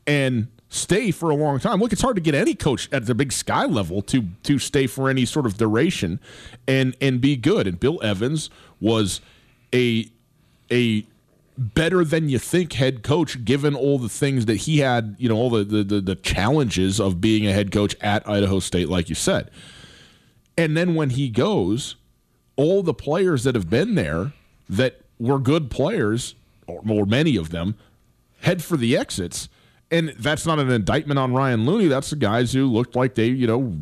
[0.06, 1.78] and stay for a long time.
[1.78, 4.86] Look, it's hard to get any coach at the Big Sky level to to stay
[4.86, 6.18] for any sort of duration
[6.66, 7.66] and and be good.
[7.66, 8.48] And Bill Evans
[8.80, 9.20] was
[9.74, 10.10] a
[10.72, 11.06] a
[11.58, 15.36] better than you think head coach given all the things that he had you know
[15.36, 19.16] all the the the challenges of being a head coach at Idaho State like you
[19.16, 19.50] said
[20.56, 21.96] and then when he goes
[22.58, 24.32] all the players that have been there
[24.68, 26.34] that were good players
[26.66, 27.76] or, or many of them
[28.40, 29.48] head for the exits
[29.90, 33.28] and that's not an indictment on Ryan Looney that's the guys who looked like they
[33.28, 33.74] you know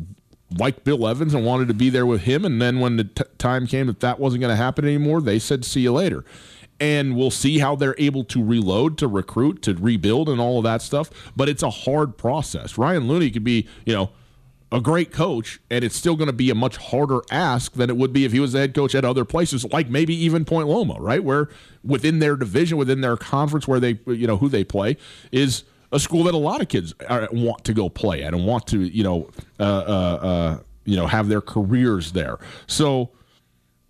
[0.57, 3.23] liked Bill Evans and wanted to be there with him and then when the t-
[3.37, 6.23] time came that that wasn't going to happen anymore they said see you later
[6.79, 10.63] and we'll see how they're able to reload, to recruit, to rebuild, and all of
[10.63, 11.09] that stuff.
[11.35, 12.77] But it's a hard process.
[12.77, 14.11] Ryan Looney could be, you know,
[14.71, 17.95] a great coach, and it's still going to be a much harder ask than it
[17.95, 20.67] would be if he was the head coach at other places, like maybe even Point
[20.67, 21.23] Loma, right?
[21.23, 21.49] Where
[21.83, 24.97] within their division, within their conference, where they, you know, who they play
[25.31, 28.45] is a school that a lot of kids are, want to go play at and
[28.45, 32.37] want to, you know, uh, uh, uh, you know, have their careers there.
[32.67, 33.11] So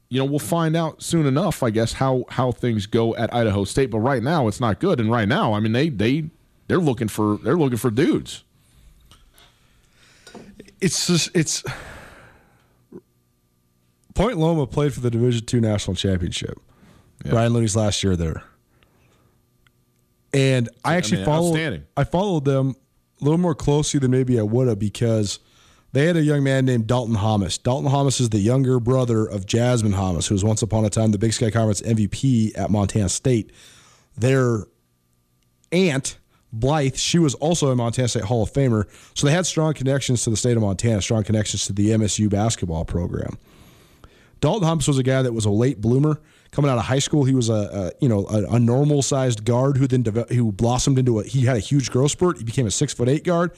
[0.10, 3.66] you know, we'll find out soon enough, I guess, how how things go at Idaho
[3.66, 3.92] State.
[3.92, 5.00] But right now, it's not good.
[5.00, 6.30] And right now, I mean, they they
[6.68, 8.44] they're looking for they're looking for dudes.
[10.80, 11.64] It's just it's
[14.14, 16.60] Point Loma played for the Division Two national championship.
[17.26, 18.44] Ryan Looney's last year there,
[20.34, 21.84] and I actually mean, followed.
[21.96, 22.76] I followed them
[23.20, 25.40] a little more closely than maybe I would have because
[25.94, 27.58] they had a young man named Daulton Hommes.
[27.58, 31.12] Daulton Hommes is the younger brother of Jasmine Hommes, who was once upon a time
[31.12, 33.52] the Big Sky Conference MVP at Montana State.
[34.18, 34.66] Their
[35.72, 36.18] aunt
[36.54, 38.86] Blythe, she was also a Montana State Hall of Famer.
[39.14, 42.30] So they had strong connections to the state of Montana, strong connections to the MSU
[42.30, 43.38] basketball program.
[44.42, 46.22] Daulton Hommes was a guy that was a late bloomer.
[46.52, 49.44] Coming out of high school, he was a, a you know a, a normal sized
[49.44, 52.38] guard who then deve- who blossomed into a he had a huge growth spurt.
[52.38, 53.52] He became a six foot eight guard,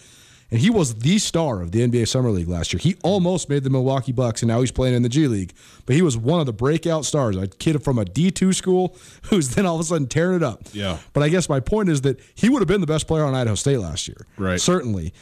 [0.51, 2.79] and he was the star of the NBA Summer League last year.
[2.79, 5.53] He almost made the Milwaukee Bucks, and now he's playing in the G League.
[5.85, 7.37] But he was one of the breakout stars.
[7.37, 10.43] A kid from a D two school who's then all of a sudden tearing it
[10.43, 10.63] up.
[10.71, 10.97] Yeah.
[11.13, 13.35] But I guess my point is that he would have been the best player on
[13.35, 14.25] Idaho State last year.
[14.37, 14.59] Right.
[14.59, 15.13] Certainly.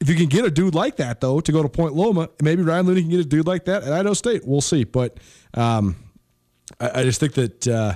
[0.00, 2.62] If you can get a dude like that, though, to go to Point Loma, maybe
[2.62, 4.42] Ryan Looney can get a dude like that at Idaho State.
[4.44, 4.84] We'll see.
[4.84, 5.18] But
[5.54, 5.96] um,
[6.80, 7.94] I, I just think that uh,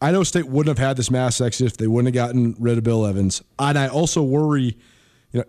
[0.00, 2.84] Idaho State wouldn't have had this mass exit if they wouldn't have gotten rid of
[2.84, 3.42] Bill Evans.
[3.58, 4.76] And I also worry,
[5.32, 5.44] you know,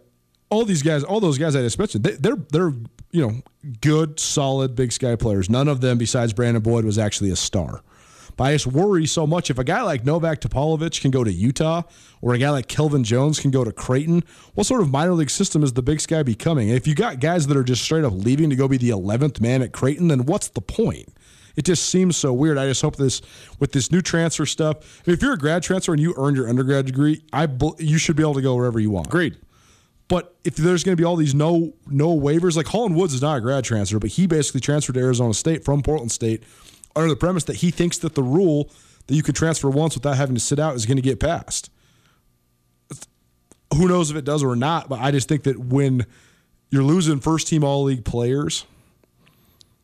[0.50, 2.74] all these guys, all those guys I just mentioned, they, they're they're
[3.12, 3.42] you know
[3.82, 5.50] good, solid Big Sky players.
[5.50, 7.82] None of them, besides Brandon Boyd, was actually a star.
[8.38, 11.32] But I just worry so much if a guy like Novak Topalovic can go to
[11.32, 11.82] Utah
[12.22, 15.32] or a guy like Kelvin Jones can go to Creighton, what sort of minor league
[15.32, 16.70] system is the Big Sky becoming?
[16.70, 18.92] And if you got guys that are just straight up leaving to go be the
[18.92, 21.10] 11th man at Creighton, then what's the point?
[21.58, 22.58] It just seems so weird.
[22.58, 23.22] I just hope this
[23.60, 24.78] with this new transfer stuff.
[24.78, 27.48] I mean, if you're a grad transfer and you earned your undergrad degree, I
[27.80, 29.08] you should be able to go wherever you want.
[29.08, 29.38] Agreed.
[30.08, 33.24] But if there's going to be all these no no waivers, like Holland Woods is
[33.24, 36.43] not a grad transfer, but he basically transferred to Arizona State from Portland State
[36.96, 38.69] under the premise that he thinks that the rule
[39.08, 41.71] that you can transfer once without having to sit out is going to get passed.
[43.73, 44.90] Who knows if it does or not?
[44.90, 46.06] But I just think that when
[46.69, 48.65] you're losing first team All League players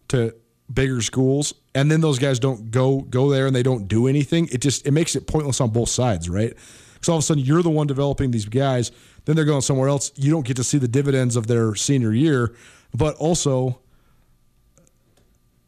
[0.10, 0.36] to
[0.74, 4.48] bigger schools, and then those guys don't go go there and they don't do anything,
[4.52, 6.54] it just it makes it pointless on both sides, right?
[6.94, 8.92] Because all of a sudden you're the one developing these guys.
[9.26, 10.12] Then they're going somewhere else.
[10.16, 12.56] You don't get to see the dividends of their senior year,
[12.94, 13.80] but also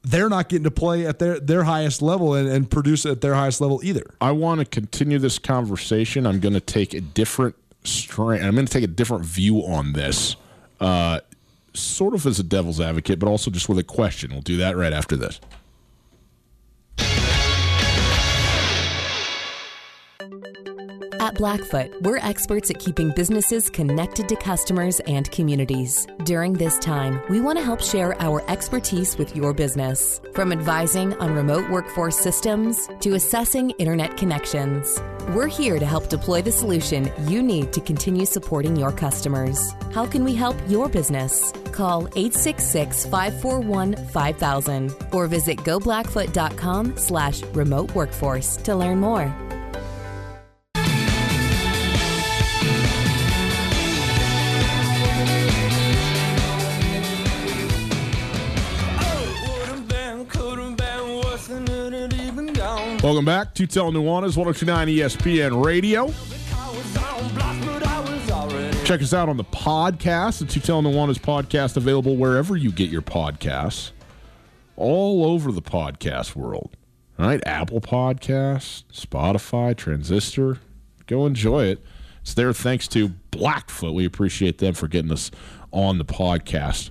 [0.03, 3.33] they're not getting to play at their, their highest level and, and produce at their
[3.33, 4.03] highest level either.
[4.21, 6.27] I want to continue this conversation.
[6.27, 8.43] I'm going to take a different strain.
[8.43, 10.35] I'm going to take a different view on this,
[10.79, 11.21] uh,
[11.75, 14.31] sort of as a devil's advocate, but also just with a question.
[14.31, 15.39] We'll do that right after this.
[21.25, 26.05] At Blackfoot, we're experts at keeping businesses connected to customers and communities.
[26.23, 30.21] During this time, we want to help share our expertise with your business.
[30.35, 36.43] From advising on remote workforce systems to assessing internet connections, we're here to help deploy
[36.43, 39.73] the solution you need to continue supporting your customers.
[39.93, 41.51] How can we help your business?
[41.71, 49.35] Call 866 541 5000 or visit goblackfoot.com slash remote workforce to learn more.
[63.05, 66.07] Welcome back to Tell Nuanez 1029 ESPN Radio.
[68.83, 70.39] Check us out on the podcast.
[70.39, 73.91] The Tutel Nuanez podcast available wherever you get your podcasts.
[74.75, 76.75] All over the podcast world.
[77.19, 80.57] All right, Apple Podcasts, Spotify, Transistor.
[81.05, 81.85] Go enjoy it.
[82.21, 83.93] It's there thanks to Blackfoot.
[83.93, 85.29] We appreciate them for getting us
[85.71, 86.89] on the podcast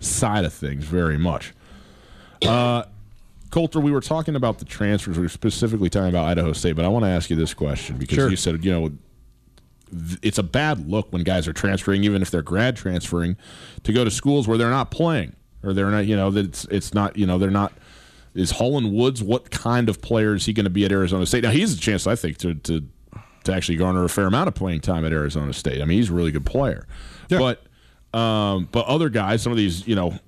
[0.00, 1.54] side of things very much.
[2.44, 2.82] Uh,
[3.54, 5.16] Colter, we were talking about the transfers.
[5.16, 7.96] We were specifically talking about Idaho State, but I want to ask you this question
[7.98, 8.28] because Sure.
[8.28, 8.90] you said, you know,
[10.24, 13.36] it's a bad look when guys are transferring, even if they're grad transferring,
[13.84, 16.64] to go to schools where they're not playing or they're not, you know, that it's
[16.64, 17.72] it's not, you know, they're not.
[18.34, 21.44] Is Holland Woods what kind of player is he going to be at Arizona State?
[21.44, 22.82] Now he has a chance, I think, to to
[23.44, 25.80] to actually garner a fair amount of playing time at Arizona State.
[25.80, 26.88] I mean, he's a really good player,
[27.38, 30.18] but um, but other guys, some of these, you know,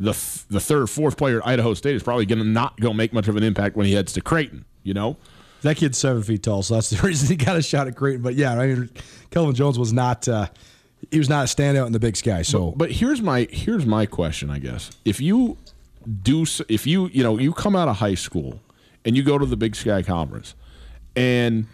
[0.00, 2.80] the th- the third, or fourth player at Idaho State is probably going to not
[2.80, 4.64] go make much of an impact when he heads to Creighton.
[4.82, 5.18] You know,
[5.60, 8.22] That kid's seven feet tall, so that's the reason he got a shot at Creighton.
[8.22, 8.90] But yeah, I mean,
[9.30, 10.48] Kelvin Jones was not uh,
[11.10, 12.42] he was not a standout in the Big Sky.
[12.42, 14.90] So But here's my here's my question, I guess.
[15.04, 15.58] If you
[16.22, 18.60] do if you you know you come out of high school
[19.04, 20.54] and you go to the Big Sky Conference
[21.14, 21.66] and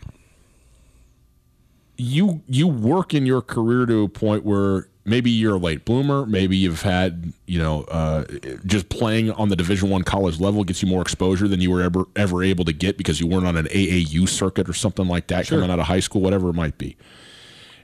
[1.97, 6.27] you you work in your career to a point where maybe you're a late bloomer,
[6.27, 8.25] maybe you've had you know uh,
[8.67, 11.83] just playing on the Division One college level gets you more exposure than you were
[11.83, 15.29] ever ever able to get because you weren't on an AAU circuit or something like
[15.29, 16.97] that coming out of high school, whatever it might be.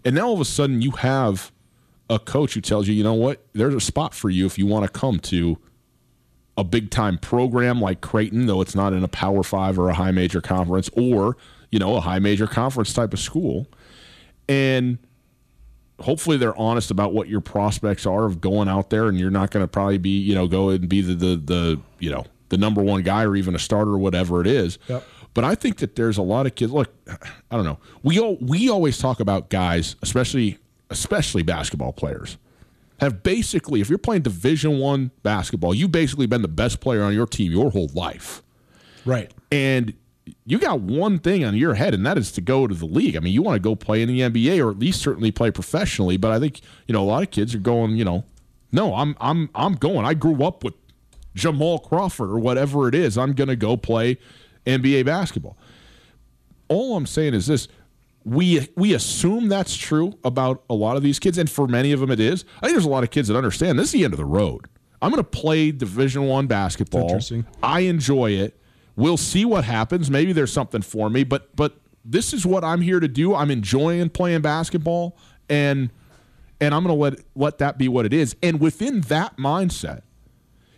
[0.04, 1.52] And now all of a sudden you have
[2.10, 4.66] a coach who tells you, you know what, there's a spot for you if you
[4.66, 5.58] want to come to
[6.56, 9.94] a big time program like Creighton, though it's not in a Power Five or a
[9.94, 11.36] high major conference, or
[11.70, 13.66] you know a high major conference type of school,
[14.48, 14.98] and
[16.00, 19.50] hopefully they're honest about what your prospects are of going out there, and you're not
[19.50, 22.58] going to probably be you know go and be the the the you know the
[22.58, 24.78] number one guy or even a starter or whatever it is.
[24.88, 25.04] Yep.
[25.34, 26.72] But I think that there's a lot of kids.
[26.72, 26.92] Look,
[27.50, 27.78] I don't know.
[28.02, 30.58] We all, we always talk about guys, especially
[30.90, 32.36] especially basketball players,
[33.00, 37.14] have basically, if you're playing Division One basketball, you've basically been the best player on
[37.14, 38.42] your team your whole life,
[39.04, 39.94] right, and
[40.44, 43.16] you got one thing on your head, and that is to go to the league.
[43.16, 45.50] I mean, you want to go play in the NBA or at least certainly play
[45.50, 46.16] professionally.
[46.16, 47.96] But I think you know a lot of kids are going.
[47.96, 48.24] You know,
[48.70, 50.06] no, I'm I'm I'm going.
[50.06, 50.74] I grew up with
[51.34, 53.18] Jamal Crawford or whatever it is.
[53.18, 54.18] I'm going to go play
[54.66, 55.56] NBA basketball.
[56.68, 57.68] All I'm saying is this:
[58.24, 62.00] we we assume that's true about a lot of these kids, and for many of
[62.00, 62.44] them it is.
[62.58, 64.24] I think there's a lot of kids that understand this is the end of the
[64.24, 64.66] road.
[65.00, 67.02] I'm going to play Division One basketball.
[67.02, 67.44] Interesting.
[67.62, 68.56] I enjoy it.
[68.96, 70.10] We'll see what happens.
[70.10, 73.34] Maybe there's something for me, but but this is what I'm here to do.
[73.34, 75.16] I'm enjoying playing basketball,
[75.48, 75.90] and
[76.60, 78.36] and I'm going to let let that be what it is.
[78.42, 80.02] And within that mindset,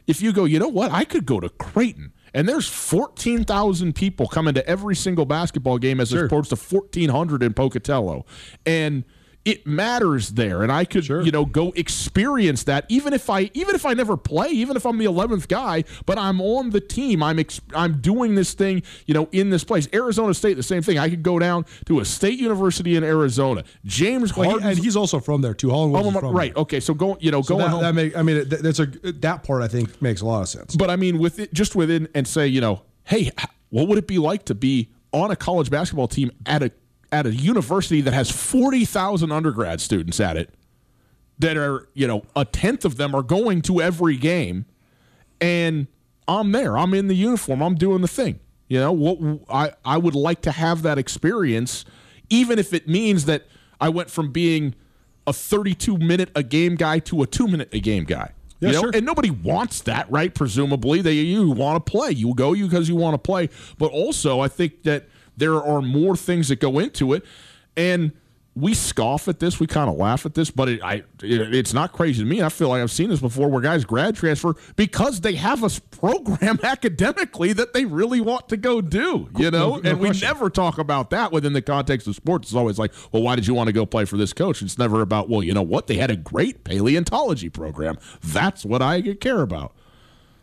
[0.07, 2.13] if you go, you know what, I could go to Creighton.
[2.37, 7.55] And there's 14,000 people coming to every single basketball game as opposed to 1,400 in
[7.55, 8.27] Pocatello.
[8.67, 9.05] And
[9.45, 10.63] it matters there.
[10.63, 14.17] And I could, you know, go experience that even if I even if I never
[14.17, 17.23] play, even if I'm the 11th guy, but I'm on the team.
[17.23, 19.89] I'm ex- I'm doing this thing, you know, in this place.
[19.93, 20.99] Arizona State, the same thing.
[20.99, 23.65] I could go down to a state university in Arizona.
[23.85, 25.71] James Well, he- and he's also from there too.
[25.71, 26.55] Holland Oh, from right.
[26.55, 26.63] there.
[26.63, 26.81] Okay.
[26.81, 27.83] So go, you know, So going that, home.
[27.83, 30.75] that make, I mean, that's a that part I think makes a lot of sense.
[30.77, 33.31] But I mean, with it, just within and say, you know, hey,
[33.71, 36.71] what would it be like to be on a college basketball team at a
[37.15, 40.53] at a university that has forty thousand undergrad students at it,
[41.39, 44.67] that are you know a tenth of them are going to every game,
[45.41, 45.87] and
[46.27, 48.41] I'm there, I'm in the uniform, I'm doing the thing.
[48.69, 49.41] You know what?
[49.49, 51.85] I I would like to have that experience
[52.31, 53.47] even if it means that
[53.81, 54.75] I went from being
[55.27, 58.33] a 32 minute a game guy to a two minute a game guy.
[58.61, 58.81] Yeah, you know?
[58.83, 58.91] sure.
[58.95, 60.35] And nobody wants that, right?
[60.35, 62.11] Presumably, they you want to play.
[62.11, 63.51] You go you because you want to play.
[63.79, 67.25] But also, I think that there are more things that go into it,
[67.77, 68.13] and
[68.57, 69.59] we scoff at this.
[69.59, 72.41] We kind of laugh at this, but it, I it, it's not crazy to me.
[72.41, 75.71] I feel like I've seen this before, where guys grad transfer because they have a
[75.97, 79.29] program academically that they really want to go do.
[79.37, 82.51] You know, No- no and we never talk about that within the context of sports.
[82.51, 84.63] It's always like, well, why did you want to go play for this coach?
[84.63, 85.89] It's never about, well, you know what?
[85.89, 87.99] They had a great paleontology program.
[88.23, 89.73] That's what I care about.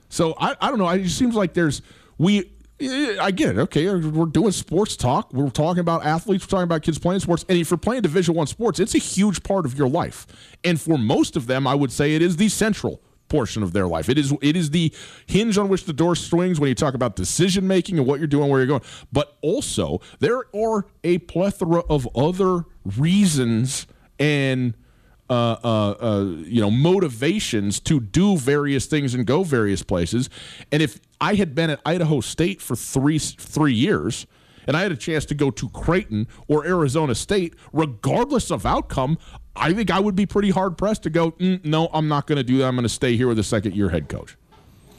[0.09, 0.89] So I, I don't know.
[0.89, 1.81] It just seems like there's
[2.17, 2.51] we.
[2.81, 3.59] I get it.
[3.59, 5.31] Okay, uh, we're doing sports talk.
[5.33, 6.45] We're talking about athletes.
[6.45, 7.45] We're talking about kids playing sports.
[7.47, 10.27] And if you're playing Division One sports, it's a huge part of your life.
[10.63, 13.87] And for most of them, I would say it is the central portion of their
[13.87, 14.09] life.
[14.09, 14.93] It is it is the
[15.25, 18.27] hinge on which the door swings when you talk about decision making and what you're
[18.27, 18.83] doing, where you're going.
[19.11, 22.65] But also, there are a plethora of other
[22.97, 23.87] reasons
[24.19, 24.75] and
[25.31, 30.29] uh, uh, uh, you know motivations to do various things and go various places.
[30.73, 34.27] And if I had been at Idaho State for three three years,
[34.67, 39.17] and I had a chance to go to Creighton or Arizona State, regardless of outcome,
[39.55, 41.31] I think I would be pretty hard pressed to go.
[41.31, 42.65] Mm, no, I'm not going to do that.
[42.67, 44.35] I'm going to stay here with a second year head coach.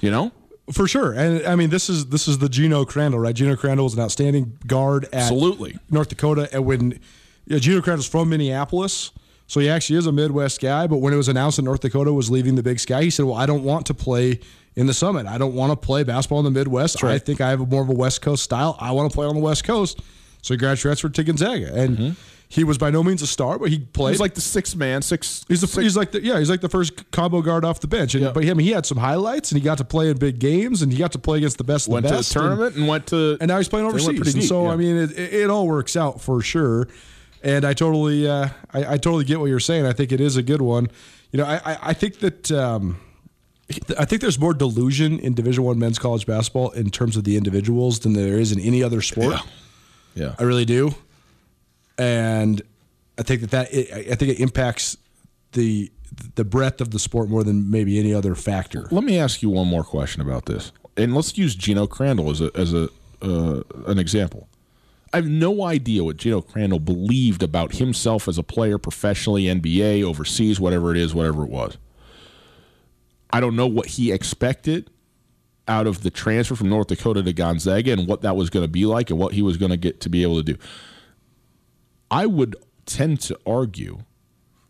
[0.00, 0.32] You know,
[0.72, 3.34] For sure, and I mean this is this is the Geno Crandall, right?
[3.34, 5.76] Geno Crandall is an outstanding guard at Absolutely.
[5.90, 6.98] North Dakota, and when
[7.46, 9.10] yeah, Geno Crandall's from Minneapolis,
[9.52, 10.86] so he actually is a Midwest guy.
[10.86, 13.26] But when it was announced that North Dakota was leaving the Big Sky, he said,
[13.26, 14.40] "Well, I don't want to play
[14.76, 15.26] in the Summit.
[15.26, 17.04] I don't want to play basketball in the Midwest.
[17.04, 18.78] I think I have a more of a West Coast style.
[18.80, 20.00] I want to play on the West Coast."
[20.40, 22.12] So he grad transferred to Gonzaga, and mm-hmm.
[22.48, 25.02] he was by no means a star, but he played he's like the six man,
[25.02, 25.44] six.
[25.48, 27.88] He's the six, he's like the yeah he's like the first combo guard off the
[27.88, 28.14] bench.
[28.14, 30.80] And, But him he had some highlights and he got to play in big games
[30.80, 32.88] and he got to play against the best of went the to the tournament and,
[32.88, 34.34] went to and, and now he's playing overseas.
[34.34, 34.72] And so yeah.
[34.72, 36.88] I mean it, it all works out for sure.
[37.42, 39.86] And I totally uh, I, I totally get what you're saying.
[39.86, 40.88] I think it is a good one.
[41.32, 42.50] You know I I, I think that.
[42.50, 43.00] Um,
[43.98, 47.38] I think there's more delusion in Division One men's college basketball in terms of the
[47.38, 49.36] individuals than there is in any other sport.
[50.14, 50.34] yeah.
[50.38, 50.94] I really do,
[51.96, 52.60] and
[53.18, 54.98] I think that that it, I think it impacts
[55.52, 55.90] the
[56.34, 58.88] the breadth of the sport more than maybe any other factor.
[58.90, 62.40] Let me ask you one more question about this, and let's use Geno Crandall as
[62.40, 62.88] a as a
[63.22, 64.48] uh, an example.
[65.12, 70.02] I have no idea what Geno Crandall believed about himself as a player, professionally, NBA,
[70.02, 71.76] overseas, whatever it is, whatever it was.
[73.30, 74.90] I don't know what he expected
[75.68, 78.68] out of the transfer from North Dakota to Gonzaga and what that was going to
[78.68, 80.56] be like and what he was going to get to be able to do.
[82.10, 84.00] I would tend to argue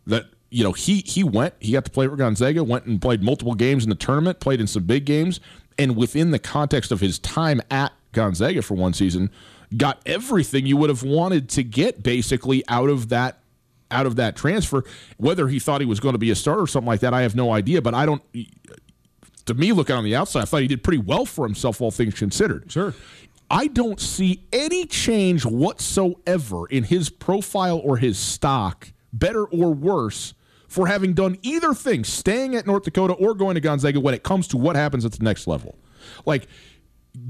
[0.07, 3.23] that you know he he went he got to play for Gonzaga went and played
[3.23, 5.41] multiple games in the tournament played in some big games
[5.79, 9.31] and within the context of his time at Gonzaga for one season
[9.77, 13.39] got everything you would have wanted to get basically out of that
[13.91, 14.85] out of that transfer
[15.19, 17.23] whether he thought he was going to be a starter or something like that I
[17.23, 18.23] have no idea but I don't
[19.45, 21.91] to me looking on the outside I thought he did pretty well for himself all
[21.91, 22.95] things considered Sure.
[23.53, 30.33] I don't see any change whatsoever in his profile or his stock, better or worse,
[30.69, 34.23] for having done either thing, staying at North Dakota or going to Gonzaga when it
[34.23, 35.77] comes to what happens at the next level.
[36.25, 36.49] Like,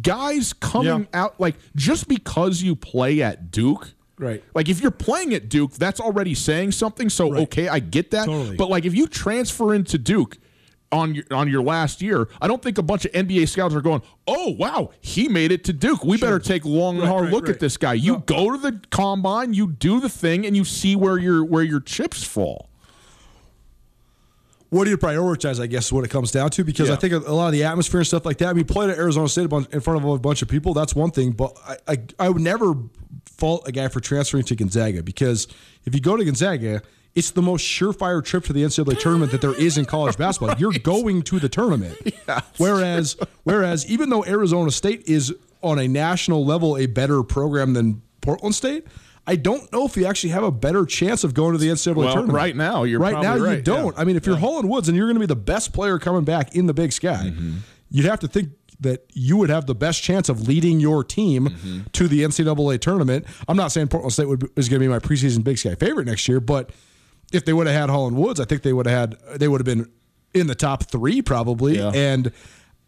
[0.01, 1.21] guys coming Yeah.
[1.23, 3.95] out, like, just because you play at Duke.
[4.19, 4.43] Right.
[4.55, 7.09] Like if you're playing at Duke, that's already saying something.
[7.09, 8.27] So okay, I get that.
[8.27, 8.57] Totally.
[8.57, 10.39] But like if you transfer into Duke
[10.93, 13.81] on your on your last year, I don't think a bunch of NBA scouts are
[13.81, 16.05] going, "Oh wow, he made it to Duke.
[16.05, 17.55] We better take a long and Right, hard right, look right.
[17.55, 20.95] at this guy." You go to the combine, you do the thing, and you see
[20.95, 22.69] where your where your chips fall.
[24.73, 25.61] What do you prioritize?
[25.61, 27.65] I guess is what it comes down to because I think a, lot of the
[27.65, 28.49] atmosphere and stuff like that.
[28.49, 30.95] I mean, playing at Arizona State bunch, in front of a bunch of people, that's
[30.95, 31.33] one thing.
[31.33, 32.73] But I, I, I would never
[33.27, 35.47] fault a guy for transferring to Gonzaga because
[35.85, 36.81] if you go to Gonzaga,
[37.15, 40.57] it's the most surefire trip to the NCAA tournament that there is in college basketball.
[40.59, 41.99] You're going to the tournament.
[42.57, 48.01] Whereas, whereas even though Arizona State is on a national level a better program than
[48.23, 48.87] Portland State.
[49.27, 51.95] I don't know if you actually have a better chance of going to the NCAA
[51.95, 52.35] Well, tournament.
[52.35, 53.95] right now, you're right now you don't.
[53.95, 54.01] yeah.
[54.01, 56.25] I mean, if you're Holland Woods and you're going to be the best player coming
[56.25, 57.59] back in the Big Sky, Mm-hmm.
[57.91, 58.51] you'd have to think
[58.81, 61.81] that you would have the best chance of leading your team Mm-hmm.
[61.93, 63.25] to the NCAA tournament.
[63.47, 66.07] I'm not saying Portland State would is going to be my preseason Big Sky favorite
[66.07, 66.71] next year, but
[67.33, 69.61] if they would have had Holland Woods, I think they would have had they would
[69.61, 69.89] have been
[70.35, 71.77] in the top three probably.
[71.79, 71.93] Yeah.
[71.95, 72.33] And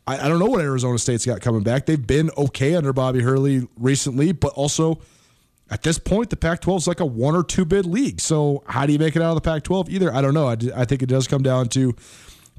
[0.07, 1.87] I, I don't know what Arizona State's got coming back.
[1.87, 4.99] They've been okay under Bobby Hurley recently, but also
[5.71, 8.21] at this point, the Pac-12 is like a one or two bid league.
[8.21, 9.89] So how do you make it out of the Pac-12?
[9.89, 10.49] Either I don't know.
[10.49, 11.95] I, think it does come down to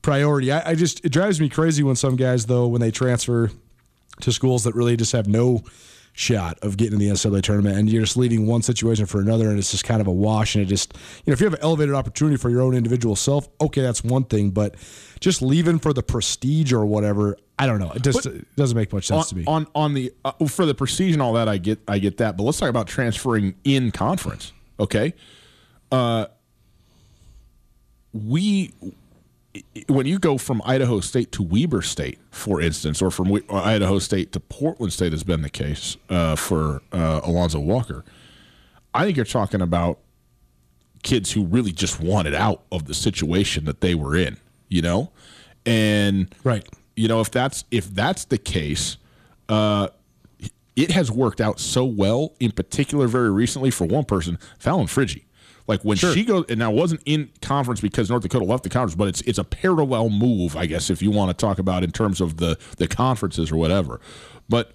[0.02, 0.52] priority.
[0.52, 3.52] I, I just it drives me crazy when some guys though when they transfer
[4.22, 5.64] to schools that really just have no
[6.14, 9.50] shot of getting to the NCAA tournament, and you're just leaving one situation for another,
[9.50, 10.56] and it's just kind of a wash.
[10.56, 13.16] And it just, you know, if you have an elevated opportunity for your own individual
[13.16, 14.76] self, okay, that's one thing, but
[15.20, 17.92] just leaving for the prestige or whatever, I don't know.
[17.92, 19.44] It just it doesn't make much sense on, to me.
[19.48, 22.36] On on the uh, for the prestige and all that, I get I get that.
[22.36, 24.52] But let's talk about transferring in conference.
[24.80, 25.14] Okay,
[25.92, 26.26] uh,
[28.12, 28.74] we
[29.88, 34.34] when you go from Idaho State to Weber State, for instance, or from Idaho State
[34.34, 38.04] to Portland State has been the case uh, for uh, Alonzo Walker.
[38.94, 40.00] I think you're talking about
[41.04, 44.38] kids who really just wanted out of the situation that they were in,
[44.68, 45.12] you know,
[45.66, 48.98] and right you know if that's if that's the case
[49.50, 49.88] uh
[50.76, 55.24] it has worked out so well in particular very recently for one person fallon friggy
[55.68, 56.14] like when sure.
[56.14, 59.22] she goes and now wasn't in conference because north dakota left the conference but it's
[59.22, 62.38] it's a parallel move i guess if you want to talk about in terms of
[62.38, 64.00] the the conferences or whatever
[64.50, 64.72] but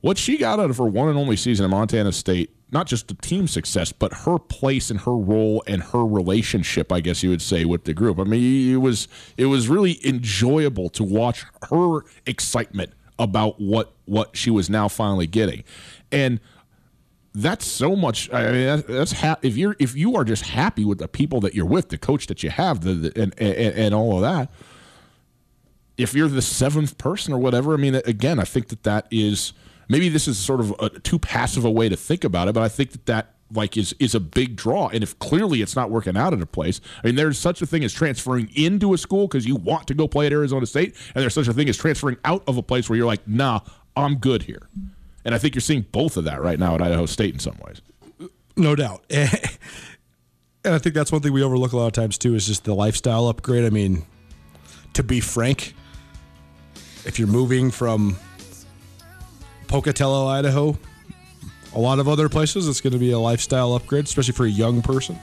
[0.00, 3.06] what she got out of her one and only season at montana state not just
[3.06, 7.30] the team success, but her place and her role and her relationship, I guess you
[7.30, 8.18] would say, with the group.
[8.18, 14.36] I mean, it was it was really enjoyable to watch her excitement about what what
[14.36, 15.62] she was now finally getting,
[16.10, 16.40] and
[17.32, 18.30] that's so much.
[18.32, 21.40] I mean, that's, that's ha- if you're if you are just happy with the people
[21.40, 24.22] that you're with, the coach that you have, the, the and, and and all of
[24.22, 24.52] that.
[25.96, 29.52] If you're the seventh person or whatever, I mean, again, I think that that is
[29.88, 32.62] maybe this is sort of a, too passive a way to think about it, but
[32.62, 34.88] I think that that like is is a big draw.
[34.88, 37.66] And if clearly it's not working out at a place, I mean, there's such a
[37.66, 40.96] thing as transferring into a school because you want to go play at Arizona State,
[41.14, 43.60] and there's such a thing as transferring out of a place where you're like, nah,
[43.96, 44.68] I'm good here.
[45.24, 47.58] And I think you're seeing both of that right now at Idaho State in some
[47.64, 47.80] ways.
[48.56, 49.04] No doubt.
[50.64, 52.64] And I think that's one thing we overlook a lot of times too is just
[52.64, 53.64] the lifestyle upgrade.
[53.64, 54.06] I mean,
[54.94, 55.74] to be frank,
[57.04, 58.16] if you're moving from
[59.74, 60.78] Pocatello, Idaho,
[61.74, 64.48] a lot of other places, it's going to be a lifestyle upgrade, especially for a
[64.48, 65.18] young person.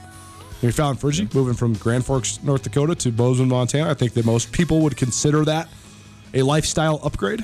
[0.60, 1.38] We found Friggy mm-hmm.
[1.38, 3.88] moving from Grand Forks, North Dakota to Bozeman, Montana.
[3.88, 5.70] I think that most people would consider that
[6.34, 7.42] a lifestyle upgrade,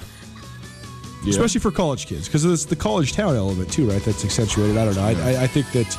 [1.25, 1.31] yeah.
[1.31, 4.03] especially for college kids, because it's the college town element too, right?
[4.03, 4.77] That's accentuated.
[4.77, 5.03] I don't know.
[5.03, 5.99] I, I, think that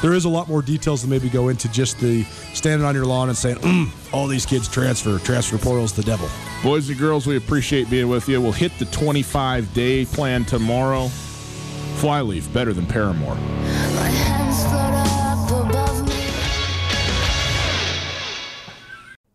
[0.00, 2.22] there is a lot more details that maybe go into just the
[2.54, 6.30] standing on your lawn and saying, mm, all these kids transfer, transfer portal's the devil.
[6.62, 8.40] Boys and girls, we appreciate being with you.
[8.40, 11.06] We'll hit the 25 day plan tomorrow.
[11.98, 13.38] Flyleaf, better than Paramore.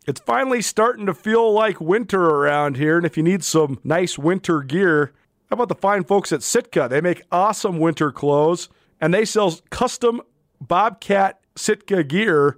[0.06, 4.18] It's finally starting to feel like winter around here, and if you need some nice
[4.18, 5.14] winter gear,
[5.50, 6.90] how about the fine folks at Sitka?
[6.90, 8.68] They make awesome winter clothes,
[9.00, 10.22] and they sell custom
[10.60, 12.58] Bobcat Sitka gear